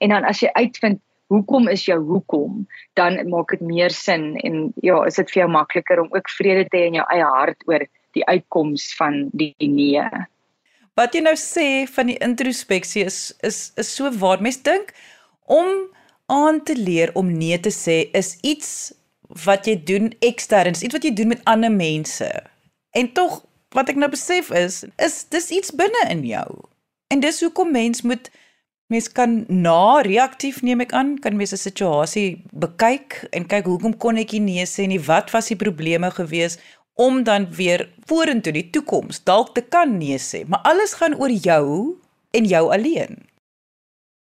En 0.02 0.10
dan 0.10 0.26
as 0.26 0.42
jy 0.42 0.50
uitvind 0.58 1.02
hoekom 1.32 1.70
is 1.72 1.86
jou 1.88 2.00
hoekom? 2.04 2.66
dan 3.00 3.30
maak 3.30 3.54
dit 3.56 3.62
meer 3.62 3.92
sin 3.92 4.36
en 4.44 4.74
ja 4.84 5.04
is 5.08 5.20
dit 5.20 5.32
vir 5.32 5.44
jou 5.44 5.50
makliker 5.52 6.02
om 6.02 6.12
ook 6.12 6.30
vrede 6.38 6.68
te 6.70 6.78
hê 6.78 6.90
in 6.90 7.00
jou 7.00 7.08
eie 7.14 7.28
hart 7.38 7.68
oor 7.70 7.86
die 8.18 8.26
uitkoms 8.28 8.92
van 8.98 9.30
die 9.32 9.56
nee. 9.60 10.04
Wat 11.00 11.16
jy 11.16 11.24
nou 11.24 11.38
sê 11.40 11.88
van 11.88 12.12
die 12.12 12.20
introspeksie 12.20 13.06
is 13.08 13.32
is 13.48 13.72
is 13.80 13.94
so 13.96 14.12
waar. 14.20 14.42
Mens 14.44 14.60
dink 14.64 14.92
om 15.48 15.88
aan 16.32 16.64
te 16.68 16.76
leer 16.76 17.12
om 17.16 17.32
nee 17.32 17.60
te 17.60 17.72
sê 17.72 18.04
is 18.18 18.36
iets 18.44 18.92
wat 19.46 19.66
jy 19.66 19.78
doen 19.84 20.12
ekstern, 20.20 20.76
iets 20.76 20.94
wat 20.94 21.04
jy 21.04 21.14
doen 21.14 21.32
met 21.32 21.44
ander 21.44 21.72
mense. 21.72 22.30
En 22.92 23.12
tog 23.14 23.42
wat 23.76 23.90
ek 23.90 24.00
nou 24.00 24.10
besef 24.12 24.52
is, 24.52 24.84
is 25.00 25.24
dis 25.32 25.50
iets 25.56 25.72
binne 25.76 26.04
in 26.10 26.26
jou. 26.28 26.48
En 27.12 27.24
dis 27.24 27.42
hoekom 27.44 27.72
mens 27.72 28.02
moet 28.02 28.32
mens 28.92 29.08
kan 29.08 29.46
na 29.48 30.02
reaktief 30.04 30.60
neem 30.68 30.84
ek 30.84 30.92
aan, 30.92 31.16
kan 31.24 31.36
mens 31.40 31.54
'n 31.56 31.64
situasie 31.64 32.44
bekyk 32.52 33.28
en 33.32 33.48
kyk 33.48 33.66
hoekom 33.66 33.96
kon 33.98 34.18
ek 34.18 34.32
nie 34.36 34.40
nee 34.40 34.66
sê 34.66 34.88
nie, 34.88 35.00
wat 35.00 35.32
was 35.32 35.48
die 35.48 35.56
probleme 35.56 36.12
geweest 36.12 36.60
om 37.00 37.24
dan 37.24 37.48
weer 37.56 37.88
vorentoe 38.06 38.52
die 38.52 38.70
toekoms 38.70 39.24
dalk 39.24 39.56
te 39.56 39.62
kan 39.62 39.98
nee 39.98 40.18
sê, 40.20 40.44
maar 40.48 40.60
alles 40.68 40.94
gaan 41.00 41.16
oor 41.16 41.32
jou 41.32 41.96
en 42.32 42.46
jou 42.46 42.74
alleen. 42.74 43.31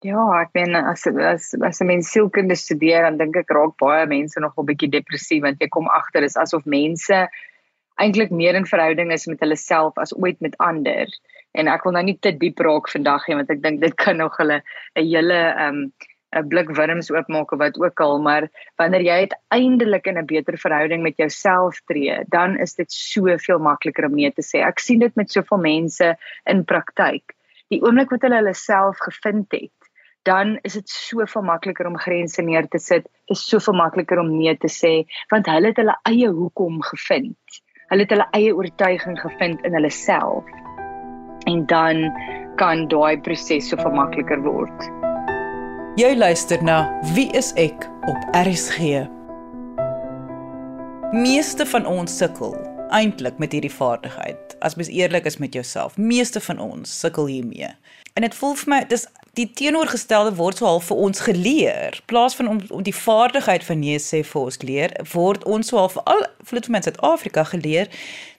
Ja, 0.05 0.21
ek 0.37 0.51
meen 0.53 0.75
as 0.77 1.07
as 1.07 1.45
as 1.65 1.81
'n 1.81 1.87
mens 1.89 2.11
sielkunde 2.13 2.55
studeer, 2.55 3.05
dan 3.05 3.17
dink 3.17 3.37
ek 3.41 3.53
raak 3.57 3.73
baie 3.81 4.05
mense 4.05 4.39
nog 4.39 4.53
'n 4.57 4.67
bietjie 4.69 4.91
depressief 4.95 5.41
want 5.43 5.61
jy 5.61 5.67
kom 5.75 5.87
agter 5.99 6.23
is 6.23 6.37
asof 6.37 6.65
mense 6.65 7.27
eintlik 8.03 8.31
meer 8.31 8.55
in 8.59 8.67
verhouding 8.69 9.11
is 9.15 9.25
met 9.27 9.39
hulle 9.39 9.55
self 9.55 9.97
as 10.03 10.13
ooit 10.13 10.41
met 10.45 10.57
ander. 10.59 11.07
En 11.55 11.67
ek 11.67 11.85
wil 11.85 11.95
nou 11.95 12.03
nie 12.03 12.17
te 12.21 12.31
diep 12.31 12.59
raak 12.67 12.89
vandag 12.91 13.27
nie 13.27 13.37
want 13.39 13.53
ek 13.55 13.63
dink 13.63 13.81
dit 13.81 13.95
kan 14.03 14.17
nog 14.17 14.37
hulle 14.41 14.59
'n 14.59 15.07
hele 15.07 15.39
ehm 15.53 15.79
um, 15.79 15.91
'n 16.35 16.49
blik 16.51 16.69
wurms 16.77 17.09
oopmaak 17.11 17.51
of 17.51 17.59
wat 17.59 17.79
ook 17.79 17.99
al, 17.99 18.19
maar 18.19 18.49
wanneer 18.77 19.01
jy 19.07 19.17
uiteindelik 19.25 20.05
in 20.11 20.17
'n 20.19 20.25
beter 20.25 20.57
verhouding 20.57 21.01
met 21.01 21.17
jouself 21.17 21.81
tree, 21.87 22.19
dan 22.27 22.57
is 22.59 22.75
dit 22.75 22.91
soveel 22.91 23.59
makliker 23.59 24.05
om 24.05 24.15
nee 24.15 24.31
te 24.31 24.43
sê. 24.43 24.61
Ek 24.61 24.79
sien 24.79 24.99
dit 24.99 25.15
met 25.15 25.31
soveel 25.31 25.57
mense 25.57 26.17
in 26.45 26.65
praktyk. 26.65 27.33
Die 27.69 27.81
oomblik 27.81 28.11
wat 28.11 28.21
hulle 28.21 28.35
hulle 28.35 28.53
self 28.53 28.97
gevind 28.99 29.47
het, 29.51 29.84
dan 30.25 30.57
is 30.61 30.73
dit 30.73 30.89
soveel 30.89 31.45
makliker 31.45 31.87
om 31.87 31.97
grense 32.01 32.41
neer 32.41 32.67
te 32.67 32.79
sit. 32.81 33.05
Is 33.29 33.45
soveel 33.45 33.77
makliker 33.77 34.19
om 34.19 34.33
nee 34.37 34.57
te 34.57 34.71
sê 34.71 34.93
want 35.33 35.49
hulle 35.51 35.71
het 35.71 35.81
hulle 35.81 35.95
eie 36.09 36.29
hoekom 36.33 36.81
gevind. 36.89 37.61
Hulle 37.91 38.07
het 38.07 38.13
hulle 38.15 38.27
eie 38.37 38.53
oortuiging 38.57 39.19
gevind 39.21 39.61
in 39.67 39.77
hulle 39.77 39.93
self. 39.93 40.49
En 41.45 41.65
dan 41.69 42.07
kan 42.57 42.87
daai 42.89 43.21
proses 43.21 43.69
soveel 43.69 43.93
makliker 43.93 44.41
word. 44.41 44.87
Jy 46.01 46.15
luister 46.17 46.63
na 46.63 46.79
Wie 47.13 47.29
is 47.37 47.53
ek 47.61 47.85
op 48.09 48.31
RSG. 48.35 49.05
Meeste 51.13 51.67
van 51.69 51.85
ons 51.85 52.17
sukkel 52.17 52.57
eintlik 52.95 53.37
met 53.37 53.53
hierdie 53.53 53.73
vaardigheid. 53.73 54.57
As 54.65 54.75
mens 54.75 54.89
eerlik 54.89 55.25
is 55.25 55.37
met 55.37 55.53
jouself, 55.53 55.97
meeste 55.97 56.41
van 56.41 56.59
ons 56.59 56.99
sukkel 56.99 57.29
hiermee. 57.29 57.69
En 58.15 58.23
dit 58.23 58.35
voel 58.35 58.53
vir 58.55 58.69
my 58.71 58.77
dis 58.87 59.01
die 59.35 59.47
teenoorgestelde 59.51 60.31
word 60.35 60.61
so 60.61 60.65
half 60.69 60.85
vir 60.87 60.99
ons 61.07 61.19
geleer. 61.19 61.97
Plaas 62.07 62.35
van 62.39 62.47
om, 62.47 62.61
om 62.71 62.83
die 62.83 62.95
vaardigheid 62.95 63.65
van 63.67 63.81
nee 63.83 63.99
sê 63.99 64.21
vir 64.23 64.41
ons 64.41 64.59
leer, 64.63 64.93
word 65.11 65.43
ons 65.43 65.67
so 65.67 65.81
half 65.81 65.97
al 66.07 66.23
vir 66.47 66.61
mense 66.71 66.93
in 66.93 66.95
Suid-Afrika 66.95 67.43
geleer 67.51 67.91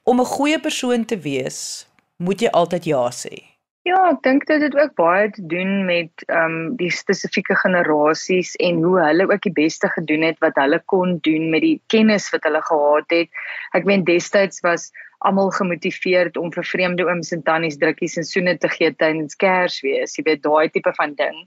om 0.08 0.20
'n 0.20 0.32
goeie 0.32 0.60
persoon 0.60 1.04
te 1.04 1.18
wees, 1.18 1.86
moet 2.16 2.40
jy 2.40 2.48
altyd 2.48 2.84
ja 2.84 3.04
sê. 3.12 3.55
Ja, 3.86 4.00
ek 4.10 4.24
dink 4.26 4.48
dit 4.48 4.62
het 4.64 4.74
ook 4.74 4.96
baie 4.98 5.28
te 5.30 5.42
doen 5.46 5.84
met 5.86 6.22
ehm 6.26 6.54
um, 6.54 6.62
die 6.78 6.90
spesifieke 6.90 7.54
generasies 7.60 8.56
en 8.68 8.80
hoe 8.82 8.96
hulle 8.98 9.28
ook 9.30 9.44
die 9.44 9.52
beste 9.54 9.86
gedoen 9.92 10.24
het 10.26 10.40
wat 10.42 10.58
hulle 10.58 10.80
kon 10.92 11.18
doen 11.28 11.50
met 11.52 11.62
die 11.62 11.76
kennis 11.94 12.26
wat 12.34 12.48
hulle 12.48 12.62
gehad 12.66 13.14
het. 13.14 13.30
Ek 13.78 13.86
meen 13.86 14.02
destyds 14.08 14.58
was 14.66 14.88
almal 15.18 15.52
gemotiveerd 15.54 16.36
om 16.36 16.50
vir 16.56 16.66
vreemde 16.66 17.06
ooms 17.06 17.30
en 17.36 17.46
tannies 17.46 17.78
drukkies 17.78 18.18
en 18.18 18.26
soene 18.26 18.56
te 18.58 18.72
gee 18.74 18.90
tydens 18.90 19.38
Kersfees, 19.38 20.18
jy 20.18 20.26
weet 20.32 20.42
daai 20.42 20.66
tipe 20.74 20.92
van 20.98 21.14
ding. 21.14 21.38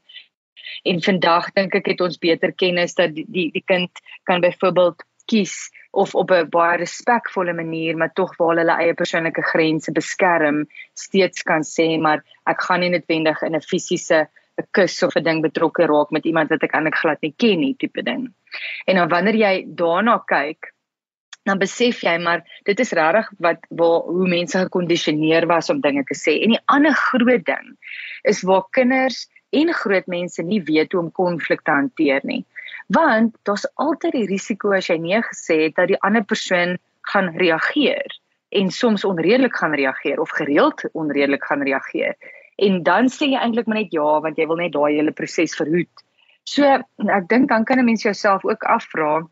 En 0.87 1.03
vandag 1.03 1.51
dink 1.59 1.75
ek 1.75 1.91
het 1.91 2.07
ons 2.07 2.23
beter 2.23 2.55
kennis 2.55 2.95
dat 2.95 3.19
die 3.19 3.27
die, 3.27 3.49
die 3.51 3.65
kind 3.67 4.03
kan 4.31 4.39
byvoorbeeld 4.47 5.03
kies 5.27 5.67
of 5.91 6.15
op 6.15 6.31
'n 6.31 6.49
baie 6.49 6.77
respekvolle 6.77 7.53
manier 7.53 7.97
maar 7.97 8.13
tog 8.13 8.35
waar 8.37 8.55
hulle 8.57 8.75
eie 8.81 8.93
persoonlike 8.93 9.41
grense 9.41 9.91
beskerm 9.91 10.67
steeds 10.93 11.43
kan 11.43 11.63
sê 11.63 11.99
maar 11.99 12.23
ek 12.45 12.61
gaan 12.61 12.79
nie 12.79 12.89
noodwendig 12.89 13.41
in 13.41 13.55
'n 13.55 13.61
fisiese 13.61 14.27
'n 14.59 14.67
kus 14.71 15.03
of 15.03 15.15
'n 15.15 15.23
ding 15.23 15.41
betrokke 15.41 15.87
raak 15.87 16.11
met 16.11 16.25
iemand 16.25 16.49
wat 16.49 16.63
ek 16.63 16.75
eintlik 16.75 16.99
glad 17.01 17.21
nie 17.21 17.33
ken 17.37 17.59
nie 17.59 17.75
tipe 17.79 18.03
ding. 18.03 18.33
En 18.85 18.95
dan 18.95 19.09
wanneer 19.09 19.35
jy 19.35 19.65
daarna 19.81 20.17
kyk 20.27 20.73
dan 21.47 21.57
besef 21.57 22.03
jy 22.03 22.17
maar 22.21 22.43
dit 22.67 22.79
is 22.79 22.91
regtig 22.91 23.29
wat 23.39 23.59
waar 23.69 24.01
hoe 24.01 24.27
mense 24.27 24.57
gekondisioneer 24.57 25.47
was 25.47 25.69
om 25.69 25.81
dinge 25.81 26.03
te 26.03 26.17
sê. 26.17 26.43
En 26.43 26.49
die 26.49 26.65
ander 26.65 26.93
groot 26.93 27.45
ding 27.45 27.77
is 28.23 28.43
waar 28.43 28.65
kinders 28.71 29.27
en 29.49 29.73
groot 29.73 30.07
mense 30.07 30.43
nie 30.43 30.61
weet 30.61 30.93
hoe 30.93 31.01
om 31.01 31.11
konflik 31.11 31.63
te 31.63 31.71
hanteer 31.71 32.21
nie 32.23 32.45
want 32.89 33.35
daar's 33.45 33.67
altyd 33.75 34.15
die 34.17 34.27
risiko 34.29 34.73
as 34.73 34.89
jy 34.89 34.97
nee 34.97 35.21
gesê 35.21 35.61
het 35.67 35.77
dat 35.77 35.91
die 35.91 36.01
ander 36.01 36.25
persoon 36.25 36.77
gaan 37.11 37.29
reageer 37.37 38.17
en 38.49 38.71
soms 38.73 39.05
onredelik 39.05 39.55
gaan 39.55 39.75
reageer 39.77 40.19
of 40.19 40.33
gereeld 40.33 40.83
onredelik 40.93 41.45
gaan 41.45 41.61
reageer 41.61 42.15
en 42.65 42.83
dan 42.83 43.09
sê 43.13 43.29
jy 43.31 43.39
eintlik 43.39 43.67
maar 43.69 43.81
net 43.81 43.93
ja 43.95 44.19
want 44.25 44.39
jy 44.39 44.47
wil 44.49 44.61
net 44.61 44.73
daai 44.75 44.97
hele 44.97 45.13
proses 45.15 45.55
verhoed. 45.55 46.05
So 46.49 46.65
ek 46.65 47.29
dink 47.29 47.49
dan 47.49 47.65
kan 47.65 47.79
'n 47.79 47.85
mens 47.85 48.03
jouself 48.03 48.45
ook 48.45 48.63
afvra 48.63 49.27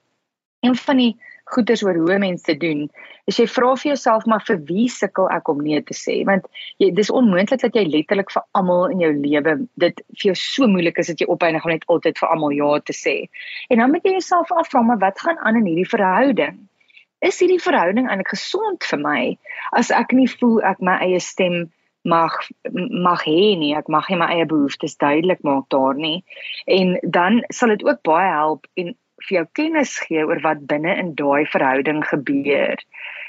een 0.62 0.76
van 0.76 0.98
die 0.98 1.14
goeders 1.54 1.84
oor 1.86 1.96
hoe 1.96 2.18
mense 2.20 2.56
doen. 2.60 2.88
As 3.28 3.40
jy 3.40 3.48
vra 3.52 3.74
vir 3.80 3.92
jouself 3.92 4.26
maar 4.30 4.44
vir 4.48 4.60
wie 4.70 4.88
sukkel 4.92 5.30
ek 5.34 5.50
om 5.52 5.62
nee 5.64 5.82
te 5.86 5.96
sê? 5.98 6.20
Want 6.28 6.48
jy 6.82 6.92
dis 6.96 7.12
onmoontlik 7.14 7.64
dat 7.64 7.76
jy 7.76 7.86
letterlik 7.88 8.32
vir 8.34 8.46
almal 8.60 8.94
in 8.94 9.04
jou 9.04 9.12
lewe 9.16 9.56
dit 9.84 10.02
vir 10.16 10.26
jou 10.32 10.36
so 10.42 10.68
moeilik 10.72 11.00
is 11.04 11.12
dat 11.14 11.24
jy 11.24 11.30
opeindig 11.32 11.68
net 11.70 11.88
altyd 11.88 12.20
vir 12.20 12.34
almal 12.34 12.56
ja 12.56 12.72
te 12.80 12.96
sê. 12.96 13.16
En 13.72 13.84
dan 13.84 13.94
moet 13.94 14.06
jy 14.08 14.18
jouself 14.18 14.52
afvra 14.52 14.84
maar 14.84 15.02
wat 15.04 15.24
gaan 15.24 15.40
aan 15.40 15.62
in 15.62 15.72
hierdie 15.72 15.90
verhouding? 15.90 16.60
Is 17.26 17.40
hierdie 17.42 17.62
verhouding 17.64 18.12
eintlik 18.12 18.36
gesond 18.36 18.86
vir 18.92 19.02
my 19.02 19.22
as 19.76 19.90
ek 19.92 20.14
nie 20.14 20.30
voel 20.38 20.62
ek 20.68 20.84
my 20.84 21.00
eie 21.08 21.24
stem 21.24 21.66
mag 22.08 22.36
mag 23.08 23.24
hê 23.28 23.56
nie 23.60 23.74
ek 23.76 23.90
mag 23.92 24.08
nie 24.10 24.20
my 24.22 24.30
eie 24.36 24.46
behoeftes 24.48 24.96
duidelik 25.02 25.42
maak 25.44 25.66
daar 25.74 25.98
nie 25.98 26.24
en 26.78 26.96
dan 27.04 27.42
sal 27.50 27.74
dit 27.74 27.84
ook 27.84 28.00
baie 28.08 28.30
help 28.32 28.70
en 28.80 28.94
vir 29.26 29.38
jou 29.40 29.46
kennis 29.60 29.98
gee 30.06 30.26
oor 30.26 30.42
wat 30.46 30.66
binne 30.70 30.94
in 31.02 31.14
daai 31.16 31.46
verhouding 31.54 32.04
gebeur. 32.06 32.78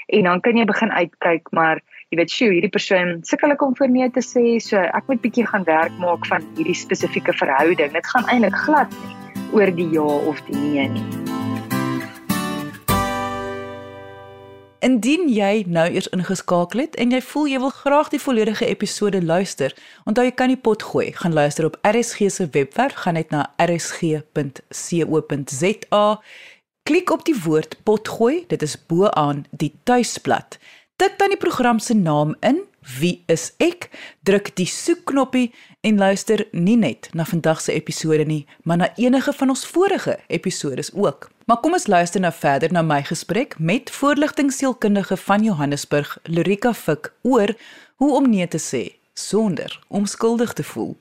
En 0.09 0.29
dan 0.31 0.41
kan 0.41 0.57
jy 0.57 0.65
begin 0.69 0.93
uitkyk 0.93 1.53
maar 1.53 1.81
jy 2.09 2.21
weet 2.21 2.33
sjoe 2.33 2.53
hierdie 2.55 2.73
persoon 2.73 3.19
sukkel 3.29 3.53
ek 3.53 3.65
om 3.65 3.77
vir 3.77 3.93
nee 3.93 4.09
te 4.13 4.25
sê 4.25 4.57
so 4.65 4.81
ek 4.81 5.09
moet 5.09 5.25
bietjie 5.25 5.47
gaan 5.49 5.69
werk 5.69 6.01
maak 6.01 6.25
van 6.31 6.47
hierdie 6.57 6.77
spesifieke 6.77 7.37
verhouding. 7.37 7.93
Dit 7.97 8.13
gaan 8.15 8.29
eintlik 8.29 8.57
glad 8.65 8.93
nie 9.01 9.17
oor 9.53 9.73
die 9.73 9.91
ja 9.97 10.09
of 10.33 10.41
die 10.49 10.57
nee 10.57 10.89
nie. 10.97 11.48
Indien 14.79 15.27
jy 15.27 15.65
nou 15.67 15.89
eers 15.91 16.07
ingeskakel 16.15 16.85
het 16.85 16.95
en 17.03 17.11
jy 17.11 17.19
voel 17.33 17.49
jy 17.51 17.59
wil 17.59 17.73
graag 17.75 18.09
die 18.13 18.21
volledige 18.23 18.67
episode 18.71 19.19
luister, 19.25 19.75
onthou 20.07 20.23
jy 20.29 20.35
kan 20.39 20.53
die 20.53 20.61
pot 20.61 20.83
gooi. 20.87 21.09
Gaan 21.19 21.35
luister 21.35 21.67
op 21.67 21.79
RSG 21.83 22.31
se 22.31 22.47
webwerf, 22.55 22.95
gaan 23.03 23.19
net 23.19 23.31
na 23.35 23.41
rsg.co.za. 23.59 24.37
Klik 26.87 27.11
op 27.11 27.25
die 27.27 27.35
woord 27.43 27.75
pot 27.83 28.09
gooi, 28.09 28.45
dit 28.47 28.63
is 28.63 28.77
bo-aan 28.87 29.47
die 29.51 29.75
tuisblad. 29.83 30.59
Tik 30.97 31.19
dan 31.19 31.35
die 31.35 31.43
program 31.43 31.79
se 31.83 31.95
naam 31.95 32.37
in, 32.47 32.63
wie 33.01 33.23
is 33.27 33.53
ek? 33.59 33.91
Druk 34.23 34.55
die 34.57 34.67
soekknoppie 34.71 35.51
en 35.83 35.99
luister 35.99 36.47
nie 36.53 36.79
net 36.79 37.11
na 37.19 37.27
vandag 37.27 37.61
se 37.63 37.75
episode 37.75 38.25
nie, 38.31 38.47
maar 38.63 38.79
na 38.79 38.95
enige 38.95 39.35
van 39.43 39.51
ons 39.57 39.67
vorige 39.67 40.19
episode 40.29 40.87
ook. 40.95 41.31
Maar 41.49 41.61
kom 41.65 41.73
ons 41.73 41.87
luister 41.87 42.21
nou 42.21 42.33
verder 42.37 42.73
na 42.73 42.83
my 42.85 42.99
gesprek 43.09 43.55
met 43.59 43.91
voorligtingsielkundige 43.91 45.17
van 45.17 45.43
Johannesburg, 45.43 46.19
Lorika 46.23 46.75
Fik, 46.75 47.13
oor 47.23 47.55
hoe 47.97 48.11
om 48.17 48.29
nee 48.29 48.49
te 48.49 48.61
sê 48.61 48.83
sonder 49.15 49.79
om 49.89 50.05
skuldig 50.07 50.53
te 50.53 50.63
voel. 50.63 50.93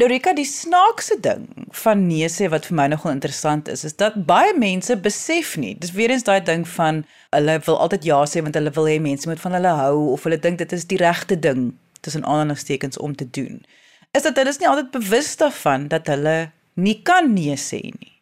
Lorika, 0.00 0.32
die 0.32 0.48
snaakse 0.48 1.18
ding 1.20 1.44
van 1.82 2.06
nee 2.06 2.30
sê 2.32 2.48
wat 2.48 2.70
vir 2.70 2.78
my 2.80 2.88
nogal 2.94 3.12
interessant 3.18 3.68
is, 3.68 3.84
is 3.84 3.98
dat 4.00 4.16
baie 4.24 4.56
mense 4.56 4.96
besef 4.96 5.52
nie. 5.60 5.74
Dis 5.76 5.92
weer 5.92 6.16
eens 6.16 6.24
daai 6.24 6.40
ding 6.40 6.64
van 6.78 7.04
hulle 7.36 7.60
wil 7.68 7.80
altyd 7.84 8.08
ja 8.08 8.24
sê 8.24 8.40
want 8.48 8.56
hulle 8.56 8.72
wil 8.80 8.88
hê 8.88 8.96
mense 9.10 9.28
moet 9.28 9.44
van 9.44 9.60
hulle 9.60 9.76
hou 9.82 9.94
of 10.16 10.24
hulle 10.24 10.40
dink 10.40 10.64
dit 10.64 10.72
is 10.72 10.88
die 10.88 11.02
regte 11.04 11.36
ding 11.36 11.74
tussen 12.00 12.24
aanhalingstekens 12.24 12.96
om 12.96 13.12
te 13.12 13.28
doen. 13.28 13.60
Is 14.16 14.24
dat 14.24 14.40
hulle 14.40 14.56
is 14.56 14.64
nie 14.64 14.72
altyd 14.72 14.94
bewus 14.96 15.36
daarvan 15.36 15.90
dat 15.92 16.08
hulle 16.08 16.38
nie 16.80 17.02
kan 17.04 17.34
nee 17.36 17.60
sê 17.60 17.84
nie. 17.92 18.15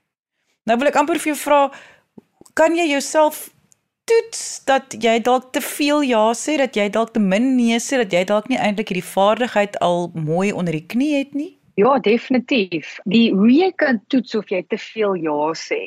Nou 0.65 0.79
wil 0.81 0.89
ek 0.89 0.97
amper 0.97 1.21
vir 1.21 1.35
jou 1.35 1.41
vra, 1.43 1.59
kan 2.57 2.77
jy 2.77 2.87
jouself 2.89 3.51
toets 4.09 4.41
dat 4.69 4.95
jy 5.01 5.19
dalk 5.25 5.51
te 5.53 5.61
veel 5.65 6.05
ja 6.09 6.23
sê, 6.37 6.57
dat 6.61 6.77
jy 6.77 6.89
dalk 6.93 7.13
te 7.13 7.21
min 7.21 7.55
nee 7.57 7.77
sê, 7.81 7.99
dat 8.01 8.13
jy 8.13 8.25
dalk 8.29 8.49
nie 8.49 8.61
eintlik 8.61 8.93
hierdie 8.93 9.11
vaardigheid 9.11 9.77
al 9.85 10.09
mooi 10.17 10.53
onder 10.53 10.77
die 10.77 10.87
knie 10.89 11.13
het 11.19 11.35
nie? 11.37 11.53
Ja, 11.81 11.99
definitief. 11.99 12.99
Die 13.11 13.33
hoe 13.35 13.51
jy 13.51 13.73
kan 13.77 14.01
toets 14.13 14.37
of 14.39 14.53
jy 14.53 14.63
te 14.71 14.79
veel 14.81 15.19
ja 15.27 15.51
sê, 15.59 15.83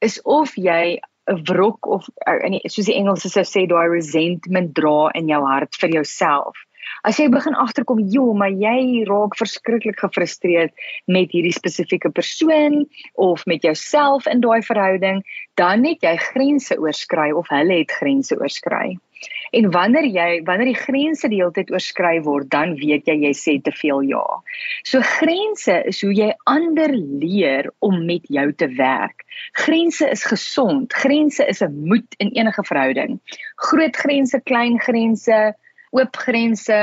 is 0.00 0.20
of 0.24 0.54
jy 0.56 1.00
'n 1.28 1.40
wrok 1.48 1.86
of 1.86 2.08
in 2.44 2.60
soos 2.68 2.86
die 2.86 2.96
Engelse 2.96 3.28
sou 3.32 3.44
sê 3.48 3.66
daai 3.68 3.88
resentment 3.88 4.74
dra 4.76 5.10
in 5.14 5.28
jou 5.28 5.40
hart 5.44 5.76
vir 5.80 5.90
jouself. 6.00 6.56
As 7.04 7.18
jy 7.20 7.28
begin 7.28 7.54
agterkom, 7.54 7.98
"Jo, 8.08 8.32
maar 8.32 8.50
jy 8.50 9.04
raak 9.04 9.36
verskriklik 9.36 9.98
gefrustreerd 10.00 10.72
met 11.06 11.30
hierdie 11.32 11.52
spesifieke 11.52 12.10
persoon 12.10 12.86
of 13.14 13.44
met 13.46 13.62
jouself 13.62 14.26
in 14.26 14.40
daai 14.40 14.62
verhouding, 14.62 15.22
dan 15.54 15.84
het 15.84 16.00
jy 16.00 16.16
grense 16.16 16.78
oorskry 16.78 17.30
of 17.30 17.48
hulle 17.48 17.78
het 17.78 17.90
grense 17.90 18.32
oorskry." 18.40 18.96
En 19.52 19.70
wanneer 19.70 20.06
jy 20.06 20.42
wanneer 20.44 20.70
die 20.72 20.80
grense 20.80 21.28
die 21.28 21.40
hele 21.42 21.52
tyd 21.52 21.70
oorskry 21.70 22.20
word, 22.24 22.48
dan 22.50 22.74
weet 22.80 23.06
jy 23.06 23.14
jy 23.26 23.32
sê 23.32 23.62
te 23.62 23.72
veel 23.72 24.00
ja. 24.00 24.24
So 24.84 25.00
grense 25.00 25.82
is 25.86 26.00
hoe 26.02 26.12
jy 26.12 26.32
ander 26.46 26.90
leer 26.96 27.70
om 27.78 28.06
met 28.06 28.26
jou 28.28 28.52
te 28.52 28.68
werk. 28.78 29.24
Grense 29.52 30.08
is 30.10 30.24
gesond. 30.24 30.92
Grense 30.92 31.46
is 31.46 31.62
'n 31.62 31.86
moed 31.86 32.16
in 32.18 32.32
enige 32.32 32.64
verhouding. 32.64 33.20
Groot 33.56 33.96
grense, 33.96 34.40
klein 34.40 34.80
grense, 34.80 35.54
oop 35.94 36.16
grense, 36.26 36.78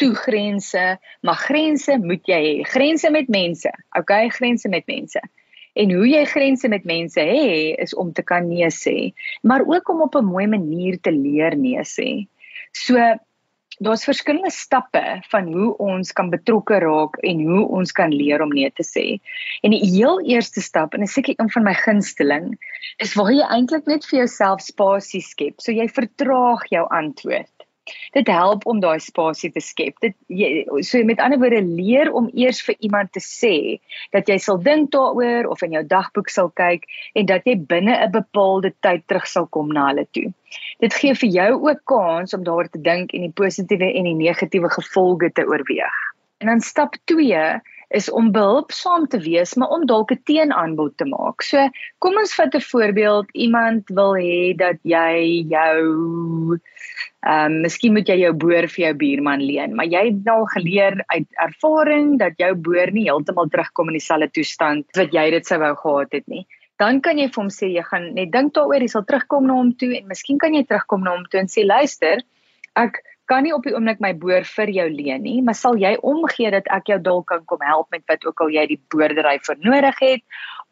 toegrense, 0.00 0.84
maar 1.26 1.38
grense 1.46 1.98
moet 2.02 2.26
jy 2.30 2.40
hê. 2.46 2.56
Grense 2.66 3.10
met 3.10 3.28
mense. 3.28 3.70
Okay, 3.98 4.28
grense 4.34 4.70
met 4.72 4.86
mense. 4.90 5.20
En 5.78 5.92
hoe 5.96 6.08
jy 6.08 6.24
grense 6.28 6.68
met 6.68 6.84
mense 6.84 7.20
hê 7.20 7.72
is 7.80 7.94
om 7.96 8.12
te 8.12 8.24
kan 8.26 8.48
nee 8.48 8.68
sê, 8.68 9.12
maar 9.42 9.64
ook 9.64 9.88
om 9.88 10.02
op 10.04 10.16
'n 10.16 10.24
mooi 10.24 10.46
manier 10.46 11.00
te 11.00 11.12
leer 11.12 11.56
nee 11.56 11.84
sê. 11.84 12.26
So 12.72 12.98
daar's 13.78 14.04
verskillende 14.04 14.50
stappe 14.50 15.22
van 15.28 15.48
hoe 15.52 15.76
ons 15.76 16.12
kan 16.12 16.30
betrokke 16.30 16.78
raak 16.78 17.16
en 17.16 17.40
hoe 17.46 17.64
ons 17.68 17.92
kan 17.92 18.12
leer 18.12 18.42
om 18.42 18.52
nee 18.52 18.70
te 18.70 18.84
sê. 18.84 19.20
En 19.62 19.70
die 19.70 19.82
heel 19.84 20.20
eerste 20.20 20.60
stap 20.60 20.94
en 20.94 21.02
is 21.02 21.12
seker 21.12 21.34
een 21.36 21.50
van 21.50 21.64
my 21.64 21.74
gunsteling 21.74 22.52
is 22.98 23.14
waar 23.14 23.32
jy 23.32 23.46
eintlik 23.48 23.86
net 23.86 24.06
vir 24.10 24.18
jouself 24.18 24.60
spasie 24.60 25.22
skep. 25.24 25.60
So 25.60 25.72
jy 25.72 25.88
vertraag 25.88 26.68
jou 26.70 26.84
antwoord. 26.88 27.51
Dit 28.14 28.28
help 28.30 28.66
om 28.66 28.80
daai 28.80 29.00
spasie 29.02 29.50
te 29.52 29.60
skep. 29.60 29.96
Dit 30.04 30.14
jy, 30.30 30.64
so 30.86 31.02
met 31.08 31.20
ander 31.22 31.40
woorde 31.42 31.62
leer 31.66 32.12
om 32.12 32.28
eers 32.34 32.60
vir 32.66 32.76
iemand 32.78 33.12
te 33.12 33.22
sê 33.24 33.80
dat 34.14 34.28
jy 34.30 34.38
sal 34.38 34.60
dink 34.62 34.92
daaroor 34.94 35.48
of 35.50 35.64
in 35.66 35.74
jou 35.78 35.82
dagboek 35.94 36.30
sal 36.30 36.52
kyk 36.60 36.86
en 37.18 37.26
dat 37.26 37.48
jy 37.48 37.56
binne 37.58 37.96
'n 37.96 38.12
bepaalde 38.14 38.72
tyd 38.86 39.06
terug 39.06 39.26
sal 39.26 39.46
kom 39.46 39.72
na 39.74 39.88
hulle 39.90 40.06
toe. 40.12 40.30
Dit 40.78 40.94
gee 40.94 41.14
vir 41.14 41.30
jou 41.40 41.50
ook 41.68 41.84
kans 41.84 42.34
om 42.34 42.44
daaroor 42.44 42.70
te 42.70 42.80
dink 42.80 43.14
en 43.14 43.26
die 43.26 43.34
positiewe 43.42 43.90
en 43.90 44.04
die 44.04 44.18
negatiewe 44.26 44.70
gevolge 44.70 45.32
te 45.32 45.42
oorweeg. 45.42 45.98
En 46.38 46.46
dan 46.46 46.60
stap 46.60 46.94
2 47.04 47.60
is 47.92 48.08
om 48.10 48.30
behulpsaam 48.32 49.06
te 49.12 49.20
wees, 49.20 49.54
maar 49.54 49.72
om 49.76 49.86
dalk 49.86 50.12
'n 50.12 50.22
teenaanbod 50.28 50.96
te 50.96 51.04
maak. 51.04 51.42
So, 51.42 51.68
kom 51.98 52.16
ons 52.16 52.34
vat 52.34 52.54
'n 52.54 52.60
voorbeeld. 52.60 53.26
Iemand 53.32 53.88
wil 53.88 54.14
hê 54.14 54.56
dat 54.56 54.78
jy 54.82 55.44
jou 55.48 56.58
ehm 57.22 57.52
um, 57.52 57.60
miskien 57.62 57.92
moet 57.92 58.08
jy 58.08 58.16
jou 58.24 58.32
boer 58.32 58.66
vir 58.66 58.84
jou 58.84 58.94
buurman 58.94 59.42
leen, 59.46 59.74
maar 59.74 59.86
jy 59.86 60.04
het 60.08 60.28
al 60.28 60.46
geleer 60.54 61.04
uit 61.06 61.28
ervaring 61.44 62.18
dat 62.18 62.32
jou 62.36 62.54
boer 62.54 62.90
nie 62.92 63.04
heeltemal 63.06 63.48
terugkom 63.48 63.88
in 63.88 63.98
dieselfde 63.98 64.30
toestand 64.30 64.84
wat 64.98 65.12
jy 65.14 65.30
dit 65.30 65.46
sou 65.46 65.58
wou 65.62 65.74
gehad 65.76 66.12
het 66.12 66.26
nie. 66.26 66.46
Dan 66.78 67.00
kan 67.00 67.18
jy 67.18 67.28
vir 67.28 67.42
hom 67.42 67.50
sê 67.50 67.70
jy 67.70 67.84
gaan 67.86 68.14
net 68.14 68.32
dink 68.32 68.54
daaroor, 68.54 68.82
jy 68.82 68.88
sal 68.88 69.04
terugkom 69.06 69.46
na 69.46 69.54
hom 69.54 69.70
toe 69.78 69.92
en 69.96 70.08
miskien 70.08 70.38
kan 70.38 70.54
jy 70.54 70.64
terugkom 70.66 71.04
na 71.04 71.14
hom 71.14 71.24
toe 71.30 71.40
en 71.40 71.50
sê 71.52 71.62
luister, 71.66 72.24
ek 72.74 72.98
kan 73.30 73.44
nie 73.46 73.52
op 73.54 73.62
die 73.66 73.74
oomblik 73.74 74.00
my 74.02 74.12
boer 74.18 74.46
vir 74.48 74.70
jou 74.74 74.88
leen 74.90 75.22
nie, 75.22 75.38
maar 75.42 75.56
sal 75.58 75.78
jy 75.80 75.94
omgee 76.02 76.50
dat 76.54 76.66
ek 76.74 76.90
jou 76.90 76.98
dalk 77.02 77.28
kan 77.30 77.44
kom 77.46 77.62
help 77.66 77.88
met 77.94 78.02
wat 78.10 78.26
ook 78.26 78.40
al 78.44 78.50
jy 78.54 78.66
die 78.74 78.80
boerdery 78.92 79.38
vir 79.46 79.62
nodig 79.62 80.02
het 80.02 80.22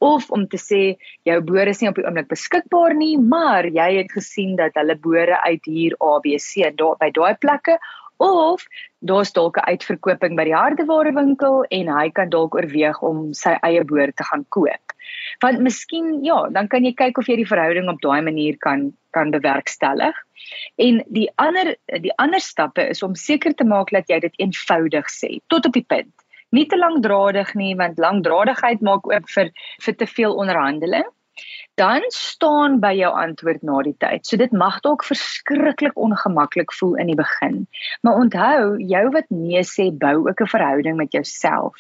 of 0.00 0.30
om 0.35 0.47
te 0.49 0.59
sê 0.59 0.83
jou 1.28 1.38
boer 1.45 1.71
is 1.71 1.83
nie 1.83 1.90
op 1.90 1.99
die 2.00 2.07
oomblik 2.09 2.30
beskikbaar 2.33 2.97
nie, 2.97 3.16
maar 3.19 3.69
jy 3.69 3.88
het 4.00 4.12
gesien 4.12 4.57
dat 4.57 4.76
hulle 4.80 4.97
boere 4.97 5.40
uit 5.45 5.64
hier 5.69 5.97
ABC 6.00 6.71
daar 6.76 6.97
by 7.00 7.11
daai 7.14 7.35
plekke 7.40 7.78
of 8.21 8.64
daar's 9.00 9.33
dalk 9.33 9.57
'n 9.57 9.69
uitverkoping 9.73 10.37
by 10.37 10.45
die 10.45 10.57
hardewarewinkel 10.57 11.64
en 11.71 11.88
hy 11.88 12.11
kan 12.11 12.28
dalk 12.28 12.54
oorweeg 12.54 13.00
om 13.02 13.33
sy 13.33 13.57
eie 13.64 13.85
boer 13.85 14.12
te 14.12 14.25
gaan 14.25 14.45
koop. 14.49 14.97
Want 15.40 15.61
miskien 15.61 16.25
ja, 16.25 16.49
dan 16.52 16.69
kan 16.69 16.85
jy 16.85 16.92
kyk 16.92 17.19
of 17.19 17.28
jy 17.28 17.37
die 17.37 17.52
verhouding 17.52 17.88
op 17.88 18.00
daai 18.00 18.21
manier 18.21 18.57
kan 18.59 18.92
kan 19.17 19.31
bewerkstellig. 19.35 20.17
En 20.81 21.02
die 21.09 21.29
ander 21.35 21.75
die 22.00 22.14
ander 22.17 22.40
stappe 22.40 22.88
is 22.88 23.02
om 23.02 23.14
seker 23.14 23.55
te 23.55 23.64
maak 23.64 23.93
dat 23.95 24.09
jy 24.09 24.21
dit 24.26 24.43
eenvoudig 24.43 25.11
sê 25.12 25.38
tot 25.52 25.67
op 25.67 25.76
die 25.76 25.87
punt. 25.87 26.12
Nie 26.50 26.67
te 26.67 26.79
lankdradig 26.79 27.55
nie 27.55 27.75
want 27.79 27.99
lankdradigheid 27.99 28.81
maak 28.83 29.07
ook 29.07 29.29
vir 29.31 29.52
vir 29.85 29.97
te 29.97 30.07
veel 30.07 30.35
onderhandeling. 30.35 31.07
Dan 31.80 32.04
staan 32.09 32.78
by 32.80 32.92
jou 32.99 33.11
antwoord 33.16 33.62
na 33.62 33.82
die 33.87 33.94
tyd. 33.99 34.26
So 34.26 34.37
dit 34.37 34.52
mag 34.52 34.80
dalk 34.85 35.04
verskriklik 35.06 35.97
ongemaklik 35.97 36.73
voel 36.76 36.99
in 37.00 37.12
die 37.12 37.16
begin. 37.18 37.66
Maar 38.04 38.20
onthou, 38.25 38.76
jou 38.92 39.04
wat 39.14 39.30
nee 39.30 39.62
sê 39.64 39.90
bou 39.92 40.28
ook 40.28 40.40
'n 40.40 40.52
verhouding 40.54 40.97
met 40.97 41.12
jouself. 41.12 41.75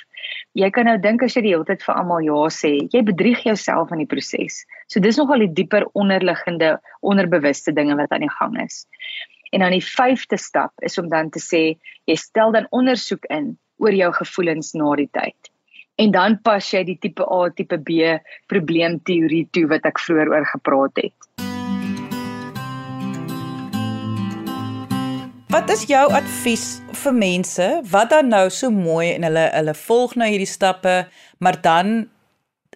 Jy 0.52 0.70
kan 0.70 0.84
nou 0.84 0.98
dink 0.98 1.22
as 1.22 1.36
jy 1.36 1.42
die 1.42 1.54
hele 1.54 1.64
tyd 1.64 1.82
vir 1.82 1.94
almal 1.94 2.20
ja 2.20 2.48
sê, 2.48 2.72
jy 2.92 3.02
bedrieg 3.02 3.44
jouself 3.44 3.92
in 3.92 3.98
die 3.98 4.10
proses. 4.10 4.64
So 4.88 5.00
dis 5.00 5.16
nogal 5.16 5.38
die 5.38 5.52
dieper 5.52 5.86
onderliggende 5.92 6.80
onderbewuste 7.00 7.72
dinge 7.72 7.96
wat 7.96 8.10
aan 8.10 8.20
die 8.26 8.36
gang 8.38 8.60
is. 8.64 8.86
En 9.52 9.60
dan 9.60 9.70
die 9.70 9.84
vyfde 9.84 10.38
stap 10.38 10.72
is 10.82 10.98
om 10.98 11.08
dan 11.08 11.30
te 11.30 11.40
sê 11.42 11.78
jy 12.06 12.16
stel 12.16 12.52
dan 12.52 12.66
ondersoek 12.70 13.24
in 13.30 13.58
oor 13.78 13.94
jou 13.96 14.12
gevoelens 14.12 14.74
na 14.74 14.94
die 14.96 15.10
tyd. 15.12 15.50
En 16.00 16.10
dan 16.10 16.38
pas 16.40 16.64
jy 16.64 16.80
die 16.88 16.96
tipe 16.96 17.26
A, 17.28 17.50
tipe 17.52 17.76
B 17.76 18.14
probleemteorie 18.48 19.44
toe 19.52 19.66
wat 19.68 19.84
ek 19.84 20.00
vroeër 20.00 20.30
oor 20.32 20.46
gepraat 20.48 21.02
het. 21.02 21.12
Wat 25.50 25.68
is 25.74 25.82
jou 25.90 26.06
advies 26.14 26.64
vir 27.02 27.16
mense 27.16 27.68
wat 27.92 28.14
dan 28.14 28.32
nou 28.32 28.46
so 28.54 28.72
mooi 28.72 29.10
en 29.12 29.28
hulle 29.28 29.44
hulle 29.52 29.76
volg 29.82 30.16
nou 30.16 30.30
hierdie 30.30 30.48
stappe, 30.48 30.96
maar 31.42 31.60
dan 31.60 32.06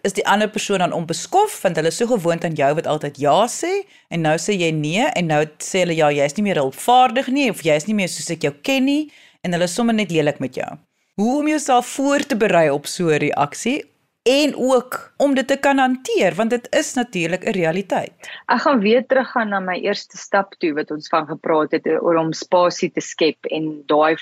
is 0.05 0.13
die 0.13 0.25
ander 0.29 0.51
persoon 0.51 0.83
dan 0.83 0.93
onbeskof 0.93 1.57
want 1.63 1.79
hulle 1.81 1.89
is 1.89 1.97
so 1.97 2.11
gewoond 2.11 2.45
aan 2.45 2.53
jou 2.59 2.73
wat 2.77 2.85
altyd 2.91 3.17
ja 3.17 3.39
sê 3.49 3.71
en 4.13 4.21
nou 4.27 4.35
sê 4.37 4.53
jy 4.53 4.69
nee 4.75 5.07
en 5.07 5.31
nou 5.33 5.41
sê 5.57 5.81
hulle 5.81 5.97
ja, 5.97 6.11
jy's 6.13 6.37
nie 6.37 6.45
meer 6.45 6.61
hulpvaardig 6.61 7.31
nie 7.33 7.49
of 7.49 7.65
jy's 7.65 7.89
nie 7.89 7.97
meer 7.97 8.11
soos 8.11 8.29
ek 8.35 8.45
jou 8.45 8.53
ken 8.61 8.85
nie 8.85 9.05
en 9.41 9.55
hulle 9.55 9.65
is 9.65 9.73
sommer 9.73 9.97
net 9.97 10.13
lelik 10.13 10.43
met 10.43 10.61
jou. 10.61 10.75
Hoe 11.15 11.37
om 11.39 11.47
jouself 11.47 11.87
voor 11.87 12.25
te 12.27 12.35
berei 12.37 12.69
op 12.69 12.85
so 12.85 13.07
'n 13.07 13.21
reaksie 13.23 13.79
en 14.23 14.55
ook 14.55 15.13
om 15.17 15.35
dit 15.35 15.47
te 15.47 15.57
kan 15.57 15.77
hanteer 15.77 16.35
want 16.35 16.49
dit 16.49 16.67
is 16.75 16.93
natuurlik 16.93 17.43
'n 17.43 17.55
realiteit. 17.55 18.13
Ek 18.45 18.61
gaan 18.61 18.79
weer 18.79 19.05
teruggaan 19.05 19.49
na 19.49 19.59
my 19.59 19.77
eerste 19.79 20.17
stap 20.17 20.55
toe 20.59 20.73
wat 20.73 20.91
ons 20.91 21.07
van 21.07 21.27
gepraat 21.27 21.71
het 21.71 21.87
oor 21.87 22.15
om 22.15 22.33
spasie 22.33 22.91
te 22.91 23.01
skep 23.01 23.45
en 23.45 23.83
daai 23.85 24.15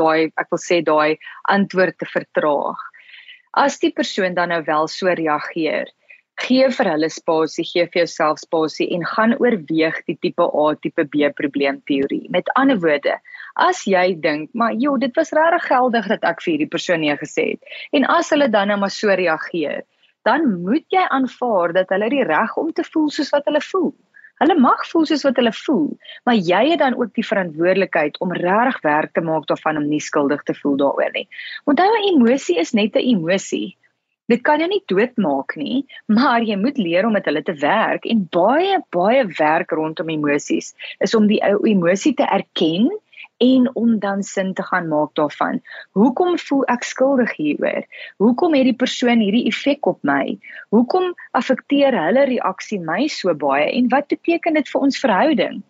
daai 0.00 0.32
ek 0.34 0.48
wil 0.50 0.62
sê 0.68 0.80
daai 0.82 1.18
antwoord 1.42 1.98
te 1.98 2.06
vertraag. 2.06 2.80
As 3.50 3.78
die 3.78 3.92
persoon 3.92 4.34
dan 4.34 4.48
nou 4.48 4.62
wel 4.64 4.88
so 4.88 5.06
reageer, 5.06 5.86
gee 6.40 6.70
vir 6.70 6.88
hulle 6.90 7.10
spasie, 7.10 7.64
gee 7.64 7.84
vir 7.86 8.00
jouself 8.02 8.38
spasie 8.38 8.88
en 8.94 9.04
gaan 9.04 9.34
oorweeg 9.36 10.00
die 10.06 10.16
tipe 10.16 10.42
A, 10.42 10.74
tipe 10.74 11.04
B 11.04 11.28
probleemteorie. 11.34 12.26
Met 12.30 12.48
ander 12.54 12.80
woorde, 12.80 13.20
as 13.54 13.84
jy 13.86 14.20
dink, 14.20 14.50
maar 14.52 14.72
joh, 14.74 14.98
dit 15.00 15.16
was 15.16 15.32
regtig 15.32 15.66
geldig 15.70 16.06
dat 16.08 16.24
ek 16.24 16.42
vir 16.42 16.52
hierdie 16.52 16.70
persoon 16.70 17.00
nee 17.00 17.16
gesê 17.16 17.52
het. 17.54 17.74
En 17.92 18.04
as 18.04 18.30
hulle 18.30 18.48
dan 18.48 18.68
nou 18.68 18.78
maar 18.78 18.94
so 18.94 19.08
reageer, 19.08 19.82
dan 20.24 20.62
moet 20.62 20.86
jy 20.88 21.02
aanvaar 21.08 21.72
dat 21.72 21.90
hulle 21.90 22.08
die 22.10 22.24
reg 22.24 22.56
om 22.56 22.72
te 22.72 22.84
voel 22.84 23.10
soos 23.10 23.32
wat 23.34 23.44
hulle 23.50 23.60
voel. 23.60 23.92
Hulle 24.42 24.56
mag 24.58 24.80
voel 24.90 25.04
soos 25.06 25.22
wat 25.26 25.36
hulle 25.38 25.52
voel, 25.54 25.90
maar 26.26 26.34
jy 26.34 26.62
het 26.72 26.80
dan 26.80 26.96
ook 26.98 27.12
die 27.14 27.26
verantwoordelikheid 27.26 28.18
om 28.24 28.32
reg 28.34 28.80
werk 28.82 29.12
te 29.14 29.22
maak 29.22 29.46
daarvan 29.46 29.78
om 29.78 29.86
nie 29.86 30.00
skuldig 30.02 30.42
te 30.48 30.54
voel 30.58 30.76
daaroor 30.80 31.12
nie. 31.14 31.28
Onthou 31.70 31.86
'n 31.86 32.08
emosie 32.14 32.58
is 32.58 32.72
net 32.72 32.96
'n 32.96 33.06
emosie. 33.14 33.76
Dit 34.26 34.42
kan 34.42 34.58
jou 34.58 34.68
nie 34.68 34.82
doodmaak 34.86 35.56
nie, 35.56 35.84
maar 36.06 36.42
jy 36.42 36.56
moet 36.56 36.78
leer 36.78 37.06
om 37.06 37.12
met 37.12 37.24
hulle 37.24 37.42
te 37.42 37.54
werk 37.54 38.04
en 38.04 38.26
baie 38.30 38.78
baie 38.90 39.24
werk 39.38 39.70
rondom 39.70 40.08
emosies 40.08 40.74
is 40.98 41.14
om 41.14 41.26
die 41.26 41.42
emosie 41.64 42.14
te 42.14 42.24
erken 42.24 42.90
en 43.42 43.68
om 43.74 43.98
dan 43.98 44.22
sin 44.22 44.54
te 44.54 44.62
gaan 44.62 44.88
maak 44.88 45.14
daarvan. 45.14 45.60
Hoekom 45.98 46.38
voel 46.38 46.64
ek 46.72 46.86
skuldig 46.86 47.34
hieroor? 47.36 47.82
Hoekom 48.22 48.54
het 48.54 48.68
die 48.70 48.78
persoon 48.84 49.24
hierdie 49.24 49.46
effek 49.50 49.86
op 49.86 49.98
my? 50.06 50.38
Hoekom 50.74 51.12
affekteer 51.38 51.96
hulle 51.96 52.24
reaksie 52.30 52.80
my 52.80 53.06
so 53.06 53.34
baie 53.34 53.68
en 53.72 53.90
wat 53.92 54.08
beteken 54.12 54.54
dit 54.54 54.68
vir 54.68 54.88
ons 54.88 55.02
verhouding? 55.04 55.62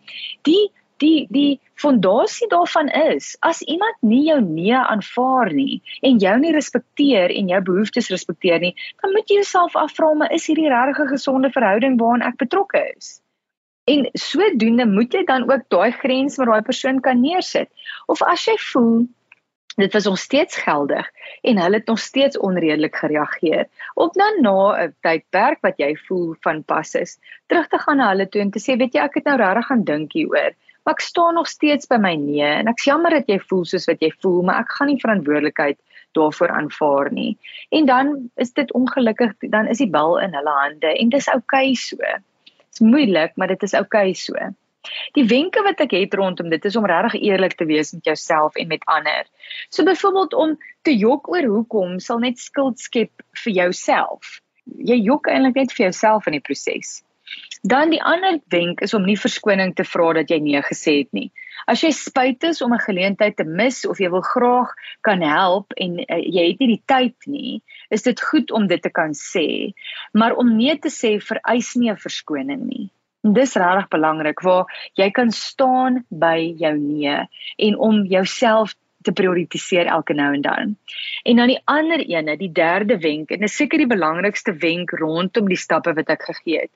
Die 0.49 0.71
die 1.03 1.27
die 1.35 1.61
fondasie 1.83 2.47
daarvan 2.53 2.89
is 2.89 3.33
as 3.41 3.63
iemand 3.63 3.97
nie 4.07 4.23
jou 4.29 4.39
nee 4.45 4.77
aanvaar 4.77 5.51
nie 5.53 5.81
en 6.01 6.21
jou 6.23 6.35
nie 6.45 6.53
respekteer 6.55 7.35
en 7.35 7.51
jou 7.51 7.61
behoeftes 7.71 8.11
respekteer 8.15 8.63
nie, 8.63 8.75
dan 9.03 9.17
moet 9.17 9.29
jy 9.31 9.41
jouself 9.41 9.77
afvra, 9.77 10.13
maar 10.15 10.33
is 10.39 10.47
hierdie 10.47 10.71
regtig 10.71 11.03
'n 11.07 11.15
gesonde 11.17 11.51
verhouding 11.51 11.99
waaraan 12.01 12.29
ek 12.31 12.39
betrokke 12.45 12.85
is? 12.97 13.22
En 13.91 14.07
sodoende 14.13 14.87
moet 14.87 15.13
jy 15.13 15.25
dan 15.27 15.49
ook 15.51 15.65
daai 15.69 15.91
grens 15.91 16.37
met 16.39 16.47
daai 16.47 16.63
persoon 16.63 17.01
kan 17.01 17.21
neersit. 17.21 17.69
Of 18.07 18.23
as 18.23 18.45
jy 18.47 18.55
voel 18.71 19.07
dit 19.77 19.93
was 19.93 20.05
nog 20.05 20.19
steeds 20.19 20.57
geldig 20.57 21.11
en 21.41 21.59
hulle 21.59 21.77
het 21.77 21.87
nog 21.87 21.99
steeds 21.99 22.39
onredelik 22.39 22.97
gereageer, 22.97 23.69
of 23.95 24.13
dan 24.13 24.41
na 24.41 24.85
'n 24.85 24.95
tydperk 25.01 25.61
wat 25.61 25.79
jy 25.79 25.97
voel 25.97 26.35
van 26.41 26.65
pas 26.65 26.95
is, 26.95 27.19
terug 27.47 27.69
te 27.69 27.79
gaan 27.79 27.97
na 27.97 28.09
hulle 28.09 28.29
toe 28.29 28.41
en 28.41 28.51
te 28.51 28.61
sê, 28.61 28.77
weet 28.77 28.95
jy, 28.95 29.01
ek 29.01 29.15
het 29.15 29.25
nou 29.25 29.37
regtig 29.37 29.67
gaan 29.67 29.85
dink 29.85 30.13
hieroor. 30.13 30.53
Maar 30.85 30.95
ek 30.95 31.01
staan 31.01 31.35
nog 31.35 31.49
steeds 31.49 31.87
by 31.87 31.97
my 31.97 32.15
nee 32.15 32.43
en 32.43 32.67
ek's 32.67 32.85
jammer 32.85 33.11
dat 33.11 33.29
jy 33.29 33.39
voel 33.39 33.65
soos 33.65 33.87
wat 33.87 34.01
jy 34.01 34.13
voel, 34.21 34.43
maar 34.43 34.61
ek 34.61 34.73
gaan 34.73 34.87
nie 34.87 35.01
verantwoordelikheid 35.01 35.79
daarvoor 36.13 36.49
aanvaar 36.49 37.13
nie. 37.13 37.39
En 37.71 37.87
dan 37.87 38.31
is 38.37 38.53
dit 38.53 38.73
ongelukkig, 38.73 39.33
dan 39.39 39.67
is 39.67 39.79
die 39.79 39.91
bal 39.91 40.19
in 40.21 40.35
hulle 40.35 40.51
hande 40.51 40.99
en 40.99 41.09
dis 41.09 41.29
oukei 41.29 41.71
okay 41.71 41.75
so. 41.75 41.97
Dit's 42.73 42.85
moeilik, 42.89 43.37
maar 43.37 43.53
dit 43.53 43.63
is 43.69 43.75
oukei 43.77 44.11
okay 44.11 44.15
so. 44.17 44.53
Die 45.17 45.25
wenke 45.29 45.61
wat 45.63 45.81
ek 45.85 45.93
het 45.95 46.15
rondom 46.19 46.49
dit 46.51 46.65
is 46.65 46.77
om 46.79 46.87
regtig 46.89 47.21
eerlik 47.21 47.55
te 47.59 47.67
wees 47.69 47.93
met 47.93 48.09
jouself 48.09 48.57
en 48.57 48.71
met 48.71 48.87
ander. 48.91 49.29
So 49.69 49.85
byvoorbeeld 49.85 50.35
om 50.35 50.57
te 50.83 50.95
jok 50.97 51.29
oor 51.29 51.47
hoekom 51.53 51.99
sal 52.01 52.23
net 52.25 52.41
skuld 52.41 52.81
skep 52.81 53.23
vir 53.45 53.53
jouself. 53.53 54.41
Jy 54.65 54.99
jok 55.05 55.29
eintlik 55.29 55.61
net 55.61 55.77
vir 55.77 55.85
jouself 55.91 56.27
in 56.27 56.39
die 56.39 56.45
proses. 56.49 57.03
Dan 57.63 57.93
die 57.95 58.03
ander 58.03 58.41
wenk 58.51 58.81
is 58.83 58.95
om 58.95 59.05
nie 59.07 59.19
verskoning 59.19 59.71
te 59.79 59.85
vra 59.87 60.09
dat 60.19 60.31
jy 60.31 60.41
nee 60.43 60.63
gesê 60.67 60.97
het 61.05 61.13
nie. 61.15 61.29
As 61.71 61.85
jy 61.85 61.93
spyt 61.95 62.43
is 62.49 62.59
om 62.63 62.73
'n 62.75 62.83
geleentheid 62.83 63.37
te 63.37 63.45
mis 63.45 63.85
of 63.87 64.01
jy 64.03 64.11
wil 64.11 64.25
graag 64.27 64.73
kan 65.01 65.23
help 65.23 65.73
en 65.79 66.01
uh, 66.01 66.19
jy 66.19 66.49
het 66.49 66.59
nie 66.59 66.73
die 66.75 66.83
tyd 66.87 67.15
nie, 67.27 67.63
is 67.91 68.03
dit 68.03 68.19
goed 68.21 68.51
om 68.51 68.67
dit 68.67 68.83
te 68.83 68.91
kan 68.91 69.15
sê. 69.15 69.75
Maar 70.13 70.35
om 70.35 70.57
nee 70.57 70.75
te 70.79 70.91
sê 70.91 71.21
vereis 71.23 71.75
nie 71.77 71.91
'n 71.91 72.03
verskoning 72.03 72.67
nie. 72.67 72.91
En 73.23 73.33
dis 73.33 73.55
regtig 73.55 73.89
belangrik 73.89 74.41
waar 74.43 74.67
jy 74.99 75.11
kan 75.11 75.31
staan 75.31 76.05
by 76.11 76.55
jou 76.59 76.77
nee 76.79 77.29
en 77.59 77.79
om 77.79 78.05
jouself 78.05 78.75
te 79.03 79.13
prioritiseer 79.13 79.87
elke 79.87 80.15
nou 80.15 80.35
en 80.35 80.43
dan. 80.43 80.77
En 81.23 81.37
dan 81.37 81.47
die 81.47 81.63
ander 81.65 82.01
ene, 82.01 82.37
die 82.37 82.53
derde 82.53 82.99
wenk 82.99 83.31
en 83.31 83.41
dis 83.41 83.57
seker 83.57 83.79
die 83.79 83.91
belangrikste 83.91 84.53
wenk 84.53 84.91
rondom 84.91 85.49
die 85.49 85.57
stappe 85.57 85.95
wat 85.95 86.11
ek 86.11 86.23
gegee 86.23 86.67
het. 86.67 86.71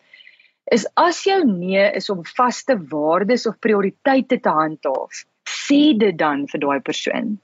Is 0.75 0.87
as 0.99 1.23
jou 1.25 1.41
nee 1.47 1.85
is 1.95 2.11
om 2.11 2.25
vaste 2.37 2.75
waardes 2.91 3.47
of 3.47 3.59
prioriteite 3.63 4.41
te 4.43 4.53
handhaaf, 4.53 5.25
sê 5.47 5.95
dit 5.99 6.17
dan 6.19 6.47
vir 6.51 6.63
daai 6.63 6.81
persoon. 6.81 7.37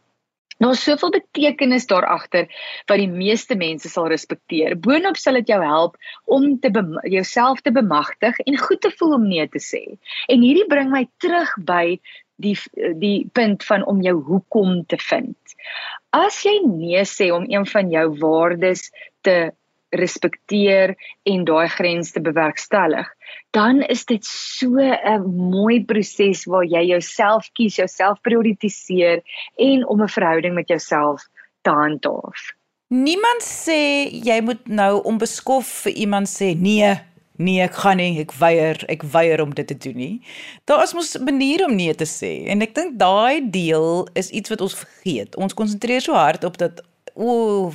Daar's 0.62 0.82
soveel 0.84 1.10
betekenis 1.10 1.86
daar 1.90 2.06
agter 2.06 2.46
wat 2.86 3.00
die 3.00 3.10
meeste 3.10 3.56
mense 3.58 3.88
sal 3.90 4.06
respekteer. 4.12 4.76
Boonop 4.78 5.18
sal 5.18 5.40
dit 5.40 5.48
jou 5.50 5.58
help 5.62 5.96
om 6.30 6.58
te 6.62 6.70
jouself 7.10 7.62
te 7.66 7.72
bemagtig 7.74 8.38
en 8.44 8.58
goed 8.58 8.80
te 8.80 8.92
voel 8.98 9.16
om 9.18 9.26
nee 9.28 9.48
te 9.48 9.62
sê. 9.62 9.82
En 10.30 10.44
hierdie 10.44 10.68
bring 10.70 10.92
my 10.92 11.08
terug 11.24 11.50
by 11.66 11.98
die 12.42 12.54
die 12.98 13.26
punt 13.34 13.64
van 13.66 13.86
om 13.90 14.02
jou 14.06 14.14
hoekom 14.28 14.84
te 14.86 14.98
vind. 15.02 15.56
As 16.14 16.42
jy 16.46 16.54
nee 16.66 17.02
sê 17.10 17.32
om 17.34 17.46
een 17.48 17.66
van 17.66 17.90
jou 17.90 18.06
waardes 18.22 18.90
te 19.26 19.52
respekteer 19.92 20.94
en 21.28 21.44
daai 21.44 21.68
grens 21.68 22.12
te 22.12 22.20
bewerkstellig, 22.20 23.08
dan 23.56 23.82
is 23.92 24.04
dit 24.08 24.24
so 24.24 24.80
'n 24.80 25.22
mooi 25.50 25.84
proses 25.84 26.44
waar 26.44 26.64
jy 26.64 26.84
jouself 26.86 27.50
kies, 27.52 27.76
jouself 27.76 28.20
prioritiseer 28.20 29.22
en 29.56 29.86
om 29.88 30.02
'n 30.02 30.08
verhouding 30.08 30.54
met 30.54 30.68
jouself 30.68 31.28
te 31.62 31.70
handhaaf. 31.70 32.52
Niemand 32.88 33.42
sê 33.42 34.10
jy 34.10 34.40
moet 34.40 34.66
nou 34.68 35.02
onbeskof 35.02 35.66
vir 35.84 35.92
iemand 35.92 36.28
sê 36.28 36.52
nee, 36.56 36.90
nee, 37.36 37.62
ek 37.64 37.74
gaan 37.74 37.96
nie, 37.96 38.20
ek 38.20 38.32
weier, 38.32 38.76
ek 38.92 39.02
weier 39.14 39.40
om 39.40 39.54
dit 39.54 39.66
te 39.66 39.76
doen 39.76 39.96
nie. 39.96 40.20
Daar 40.68 40.82
is 40.82 40.92
mos 40.92 41.14
'n 41.16 41.24
manier 41.24 41.64
om 41.64 41.74
nee 41.74 41.94
te 41.94 42.04
sê 42.04 42.46
en 42.46 42.60
ek 42.60 42.74
dink 42.74 42.98
daai 42.98 43.50
deel 43.50 44.08
is 44.14 44.30
iets 44.30 44.50
wat 44.50 44.60
ons 44.60 44.74
vergeet. 44.74 45.36
Ons 45.36 45.54
konsentreer 45.54 46.00
so 46.00 46.12
hard 46.12 46.44
op 46.44 46.58
dat 46.58 46.82
o, 47.14 47.72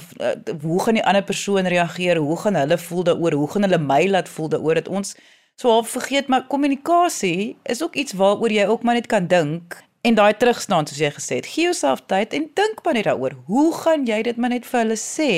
hoe 0.62 0.82
gaan 0.84 1.00
die 1.00 1.06
ander 1.06 1.24
persoon 1.24 1.68
reageer? 1.68 2.18
Hoe 2.18 2.38
gaan 2.38 2.56
hulle 2.56 2.78
voel 2.78 3.04
daaroor? 3.04 3.34
Hoe 3.34 3.50
gaan 3.52 3.68
hulle 3.68 3.78
my 3.78 4.08
laat 4.08 4.30
voel 4.30 4.50
daaroor 4.50 4.82
dat 4.82 4.88
ons 4.88 5.16
so 5.58 5.70
half 5.70 5.90
vergeet 5.90 6.28
maar 6.28 6.48
kommunikasie 6.48 7.58
is 7.64 7.84
ook 7.84 7.96
iets 7.96 8.14
waaroor 8.14 8.52
jy 8.54 8.66
ook 8.70 8.84
maar 8.84 8.94
net 8.94 9.08
kan 9.08 9.28
dink 9.28 9.78
en 10.02 10.16
daai 10.16 10.34
terugstaan 10.38 10.86
soos 10.88 11.00
jy 11.02 11.10
gesê 11.16 11.40
het. 11.42 11.50
Gee 11.50 11.68
jouself 11.70 12.04
tyd 12.06 12.34
en 12.34 12.50
dink 12.54 12.84
maar 12.84 12.94
net 12.94 13.10
daaroor. 13.10 13.34
Hoe 13.46 13.74
gaan 13.74 14.06
jy 14.06 14.22
dit 14.22 14.38
maar 14.38 14.54
net 14.54 14.66
vir 14.70 14.84
hulle 14.84 15.00
sê? 15.02 15.32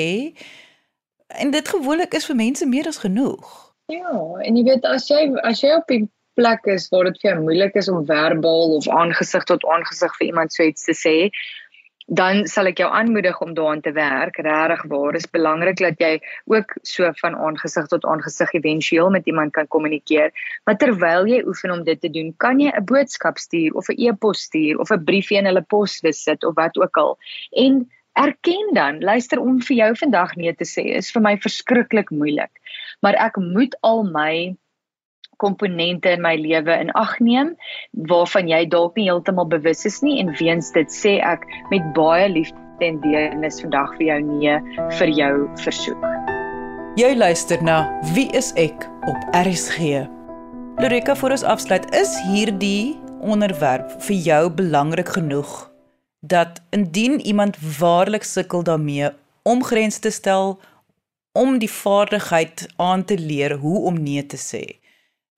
En 1.40 1.50
dit 1.50 1.68
gewoonlik 1.68 2.14
is 2.14 2.28
vir 2.28 2.36
mense 2.36 2.66
meer 2.66 2.86
as 2.90 3.00
genoeg. 3.02 3.48
Ja, 3.90 4.14
en 4.44 4.56
jy 4.58 4.64
weet 4.68 4.86
as 4.86 5.08
jy 5.10 5.24
as 5.46 5.62
jy 5.64 5.72
op 5.74 5.90
'n 5.90 6.10
plek 6.38 6.66
is 6.70 6.88
waar 6.92 7.08
dit 7.08 7.18
vir 7.22 7.30
jou 7.30 7.40
moeilik 7.42 7.74
is 7.74 7.88
om 7.88 8.06
verbaal 8.06 8.76
of 8.76 8.88
aangesig 8.88 9.44
tot 9.44 9.64
aangesig 9.66 10.14
vir 10.18 10.26
iemand 10.26 10.52
so 10.52 10.62
iets 10.62 10.84
te 10.84 10.94
sê, 10.94 11.16
dan 12.10 12.42
sal 12.50 12.66
ek 12.66 12.80
jou 12.82 12.88
aanmoedig 12.90 13.38
om 13.44 13.52
daaraan 13.54 13.80
te 13.84 13.92
werk. 13.94 14.40
Regtig 14.42 14.82
waar, 14.90 15.14
is 15.14 15.28
belangrik 15.30 15.78
dat 15.78 16.00
jy 16.02 16.16
ook 16.50 16.74
so 16.82 17.06
van 17.20 17.36
aangesig 17.38 17.86
tot 17.92 18.04
aangesig 18.04 18.50
éventueel 18.58 19.10
met 19.14 19.26
iemand 19.30 19.54
kan 19.54 19.68
kommunikeer. 19.70 20.32
Maar 20.66 20.76
terwyl 20.82 21.28
jy 21.30 21.44
oefen 21.46 21.70
om 21.70 21.84
dit 21.86 22.00
te 22.00 22.10
doen, 22.10 22.34
kan 22.36 22.58
jy 22.58 22.72
'n 22.74 22.84
boodskap 22.84 23.38
stuur 23.38 23.78
of 23.78 23.88
'n 23.88 24.00
e-pos 24.08 24.42
stuur 24.50 24.78
of 24.78 24.90
'n 24.90 25.04
briefie 25.04 25.38
in 25.38 25.46
hulle 25.46 25.62
posbus 25.62 26.22
sit 26.22 26.44
of 26.44 26.54
wat 26.54 26.76
ook 26.76 26.96
al. 26.96 27.18
En 27.50 27.86
erken 28.12 28.74
dan, 28.74 28.98
luister 29.00 29.38
om 29.38 29.62
vir 29.62 29.76
jou 29.76 29.96
vandag 29.96 30.34
nee 30.36 30.54
te 30.54 30.66
sê 30.66 30.82
is 30.98 31.12
vir 31.12 31.22
my 31.22 31.38
verskriklik 31.38 32.10
moeilik. 32.10 32.50
Maar 33.00 33.14
ek 33.14 33.36
moet 33.36 33.76
al 33.80 34.02
my 34.02 34.56
komponente 35.42 36.12
in 36.16 36.22
my 36.24 36.34
lewe 36.38 36.76
in 36.84 36.92
ag 37.00 37.16
neem 37.24 37.54
waarvan 38.12 38.48
jy 38.50 38.64
dalk 38.72 38.96
nie 38.98 39.08
heeltemal 39.08 39.48
bewus 39.50 39.86
is 39.88 40.00
nie 40.06 40.18
en 40.22 40.32
weens 40.40 40.70
dit 40.76 40.92
sê 40.92 41.18
ek 41.24 41.46
met 41.72 41.92
baie 41.96 42.28
liefde 42.30 42.86
en 42.86 43.00
deernis 43.04 43.60
vandag 43.64 43.92
vir 43.98 44.06
jou 44.12 44.20
nee 44.28 44.56
vir 44.98 45.12
jou 45.18 45.34
versoek. 45.64 46.08
Jy 46.98 47.12
luister 47.16 47.60
na 47.62 47.84
Wie 48.14 48.28
is 48.36 48.50
ek 48.58 48.88
op 49.08 49.36
RSG. 49.36 50.06
Lorika 50.80 51.14
vir 51.16 51.36
ons 51.36 51.44
afsluit 51.44 51.86
is 51.96 52.12
hierdie 52.30 52.96
onderwerp 53.20 53.92
vir 54.06 54.16
jou 54.16 54.42
belangrik 54.62 55.12
genoeg 55.16 55.52
dat 56.20 56.60
indien 56.76 57.20
iemand 57.20 57.56
waarlik 57.78 58.24
sukkel 58.24 58.64
daarmee 58.64 59.10
om 59.42 59.64
grense 59.64 60.00
te 60.00 60.10
stel 60.10 60.58
om 61.32 61.58
die 61.58 61.70
vaardigheid 61.70 62.66
aan 62.76 63.04
te 63.04 63.18
leer 63.18 63.56
hoe 63.62 63.84
om 63.88 64.02
nee 64.02 64.26
te 64.26 64.36
sê 64.36 64.79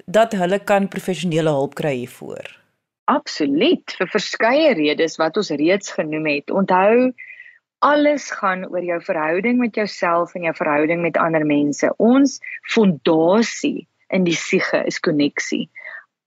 dat 0.06 0.32
hulle 0.32 0.58
kan 0.58 0.88
professionele 0.88 1.50
hulp 1.50 1.74
kry 1.78 1.94
hiervoor? 2.02 2.48
Absoluut, 3.10 3.94
vir 3.98 4.08
verskeie 4.08 4.72
redes 4.78 5.18
wat 5.20 5.36
ons 5.36 5.50
reeds 5.58 5.92
genoem 5.96 6.28
het. 6.30 6.50
Onthou, 6.50 7.12
alles 7.82 8.30
gaan 8.30 8.64
oor 8.70 8.84
jou 8.86 9.00
verhouding 9.02 9.58
met 9.58 9.74
jouself 9.74 10.34
en 10.34 10.46
jou 10.46 10.54
verhouding 10.54 11.02
met 11.02 11.18
ander 11.18 11.46
mense. 11.46 11.90
Ons 11.98 12.38
fondasie 12.74 13.88
in 14.14 14.24
die 14.24 14.36
siege 14.38 14.84
is 14.86 15.00
koneksie. 15.02 15.66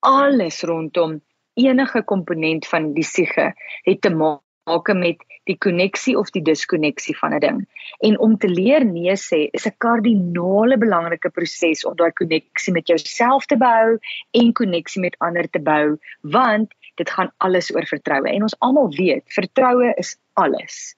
Alles 0.05 0.61
rondom 0.67 1.21
enige 1.55 2.03
komponent 2.03 2.67
van 2.67 2.91
die 2.93 3.07
siege 3.07 3.53
het 3.88 4.01
te 4.01 4.11
maak 4.11 4.44
maak 4.65 4.89
met 4.97 5.21
die 5.45 5.58
koneksie 5.58 6.15
of 6.17 6.32
die 6.34 6.41
diskonneksie 6.41 7.15
van 7.17 7.34
'n 7.34 7.39
ding. 7.39 7.60
En 7.99 8.19
om 8.19 8.38
te 8.38 8.47
leer 8.47 8.86
nee 8.86 9.15
sê 9.15 9.49
is 9.51 9.67
'n 9.67 9.78
kardinale 9.78 10.78
belangrike 10.78 11.30
proses 11.30 11.86
om 11.86 11.95
daai 11.95 12.12
koneksie 12.12 12.73
met 12.73 12.88
jouself 12.88 13.45
te 13.45 13.58
bou 13.58 13.97
en 14.32 14.54
koneksie 14.54 15.01
met 15.01 15.15
ander 15.19 15.49
te 15.49 15.60
bou, 15.60 15.97
want 16.21 16.73
dit 16.95 17.10
gaan 17.10 17.32
alles 17.38 17.75
oor 17.75 17.86
vertroue. 17.86 18.30
En 18.30 18.41
ons 18.41 18.60
almal 18.60 18.89
weet, 18.89 19.23
vertroue 19.28 19.93
is 19.97 20.17
alles 20.34 20.95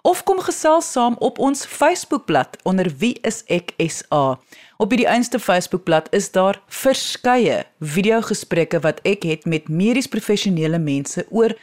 of 0.03 0.23
kom 0.29 0.41
gesels 0.45 0.93
saam 0.93 1.17
op 1.25 1.41
ons 1.41 1.65
Facebookblad 1.65 2.61
onder 2.69 2.93
wieiseksa. 3.01 4.37
Op 4.77 4.93
hierdie 4.93 5.09
eenste 5.09 5.41
Facebookblad 5.41 6.13
is 6.13 6.29
daar 6.37 6.61
verskeie 6.69 7.65
videogesprekke 7.81 8.85
wat 8.85 9.01
ek 9.09 9.25
het 9.25 9.49
met 9.49 9.73
medies 9.73 10.13
professionele 10.13 10.77
mense 10.79 11.25
oor 11.31 11.57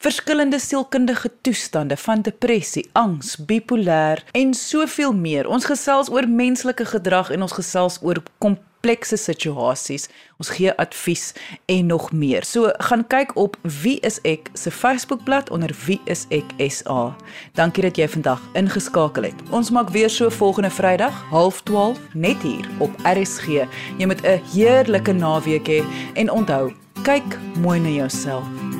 verskillende 0.00 0.58
sielkundige 0.58 1.30
toestande 1.44 1.96
van 2.00 2.22
depressie, 2.24 2.88
angs, 2.92 3.36
bipolêr 3.36 4.24
en 4.32 4.54
soveel 4.56 5.12
meer. 5.12 5.48
Ons 5.48 5.64
gesels 5.68 6.08
oor 6.08 6.28
menslike 6.28 6.84
gedrag 6.88 7.30
en 7.36 7.42
ons 7.44 7.52
gesels 7.52 8.00
oor 8.00 8.24
komplekse 8.40 8.72
komplekse 8.84 9.16
situasies. 9.16 10.08
Ons 10.36 10.50
gee 10.52 10.72
advies 10.76 11.32
en 11.66 11.86
nog 11.86 12.12
meer. 12.12 12.44
So 12.44 12.68
gaan 12.84 13.06
kyk 13.08 13.32
op 13.36 13.56
Wie 13.82 13.96
is 14.04 14.18
ek 14.28 14.50
se 14.54 14.70
Facebookblad 14.70 15.50
onder 15.50 15.72
Wie 15.86 16.00
is 16.04 16.26
ek 16.28 16.52
SA. 16.68 17.14
Dankie 17.56 17.86
dat 17.86 17.96
jy 17.96 18.08
vandag 18.08 18.42
ingeskakel 18.54 19.30
het. 19.30 19.42
Ons 19.50 19.72
maak 19.72 19.88
weer 19.94 20.10
so 20.10 20.28
volgende 20.28 20.70
Vrydag, 20.70 21.16
12:30 21.32 22.12
net 22.12 22.42
hier 22.42 22.68
op 22.78 22.90
RSG. 23.04 23.64
Jy 23.98 24.06
moet 24.06 24.20
'n 24.22 24.42
heerlike 24.52 25.12
naweek 25.12 25.68
hê 25.68 25.84
en 26.14 26.30
onthou, 26.30 26.72
kyk 27.04 27.38
mooi 27.56 27.80
na 27.80 27.88
jouself. 27.88 28.73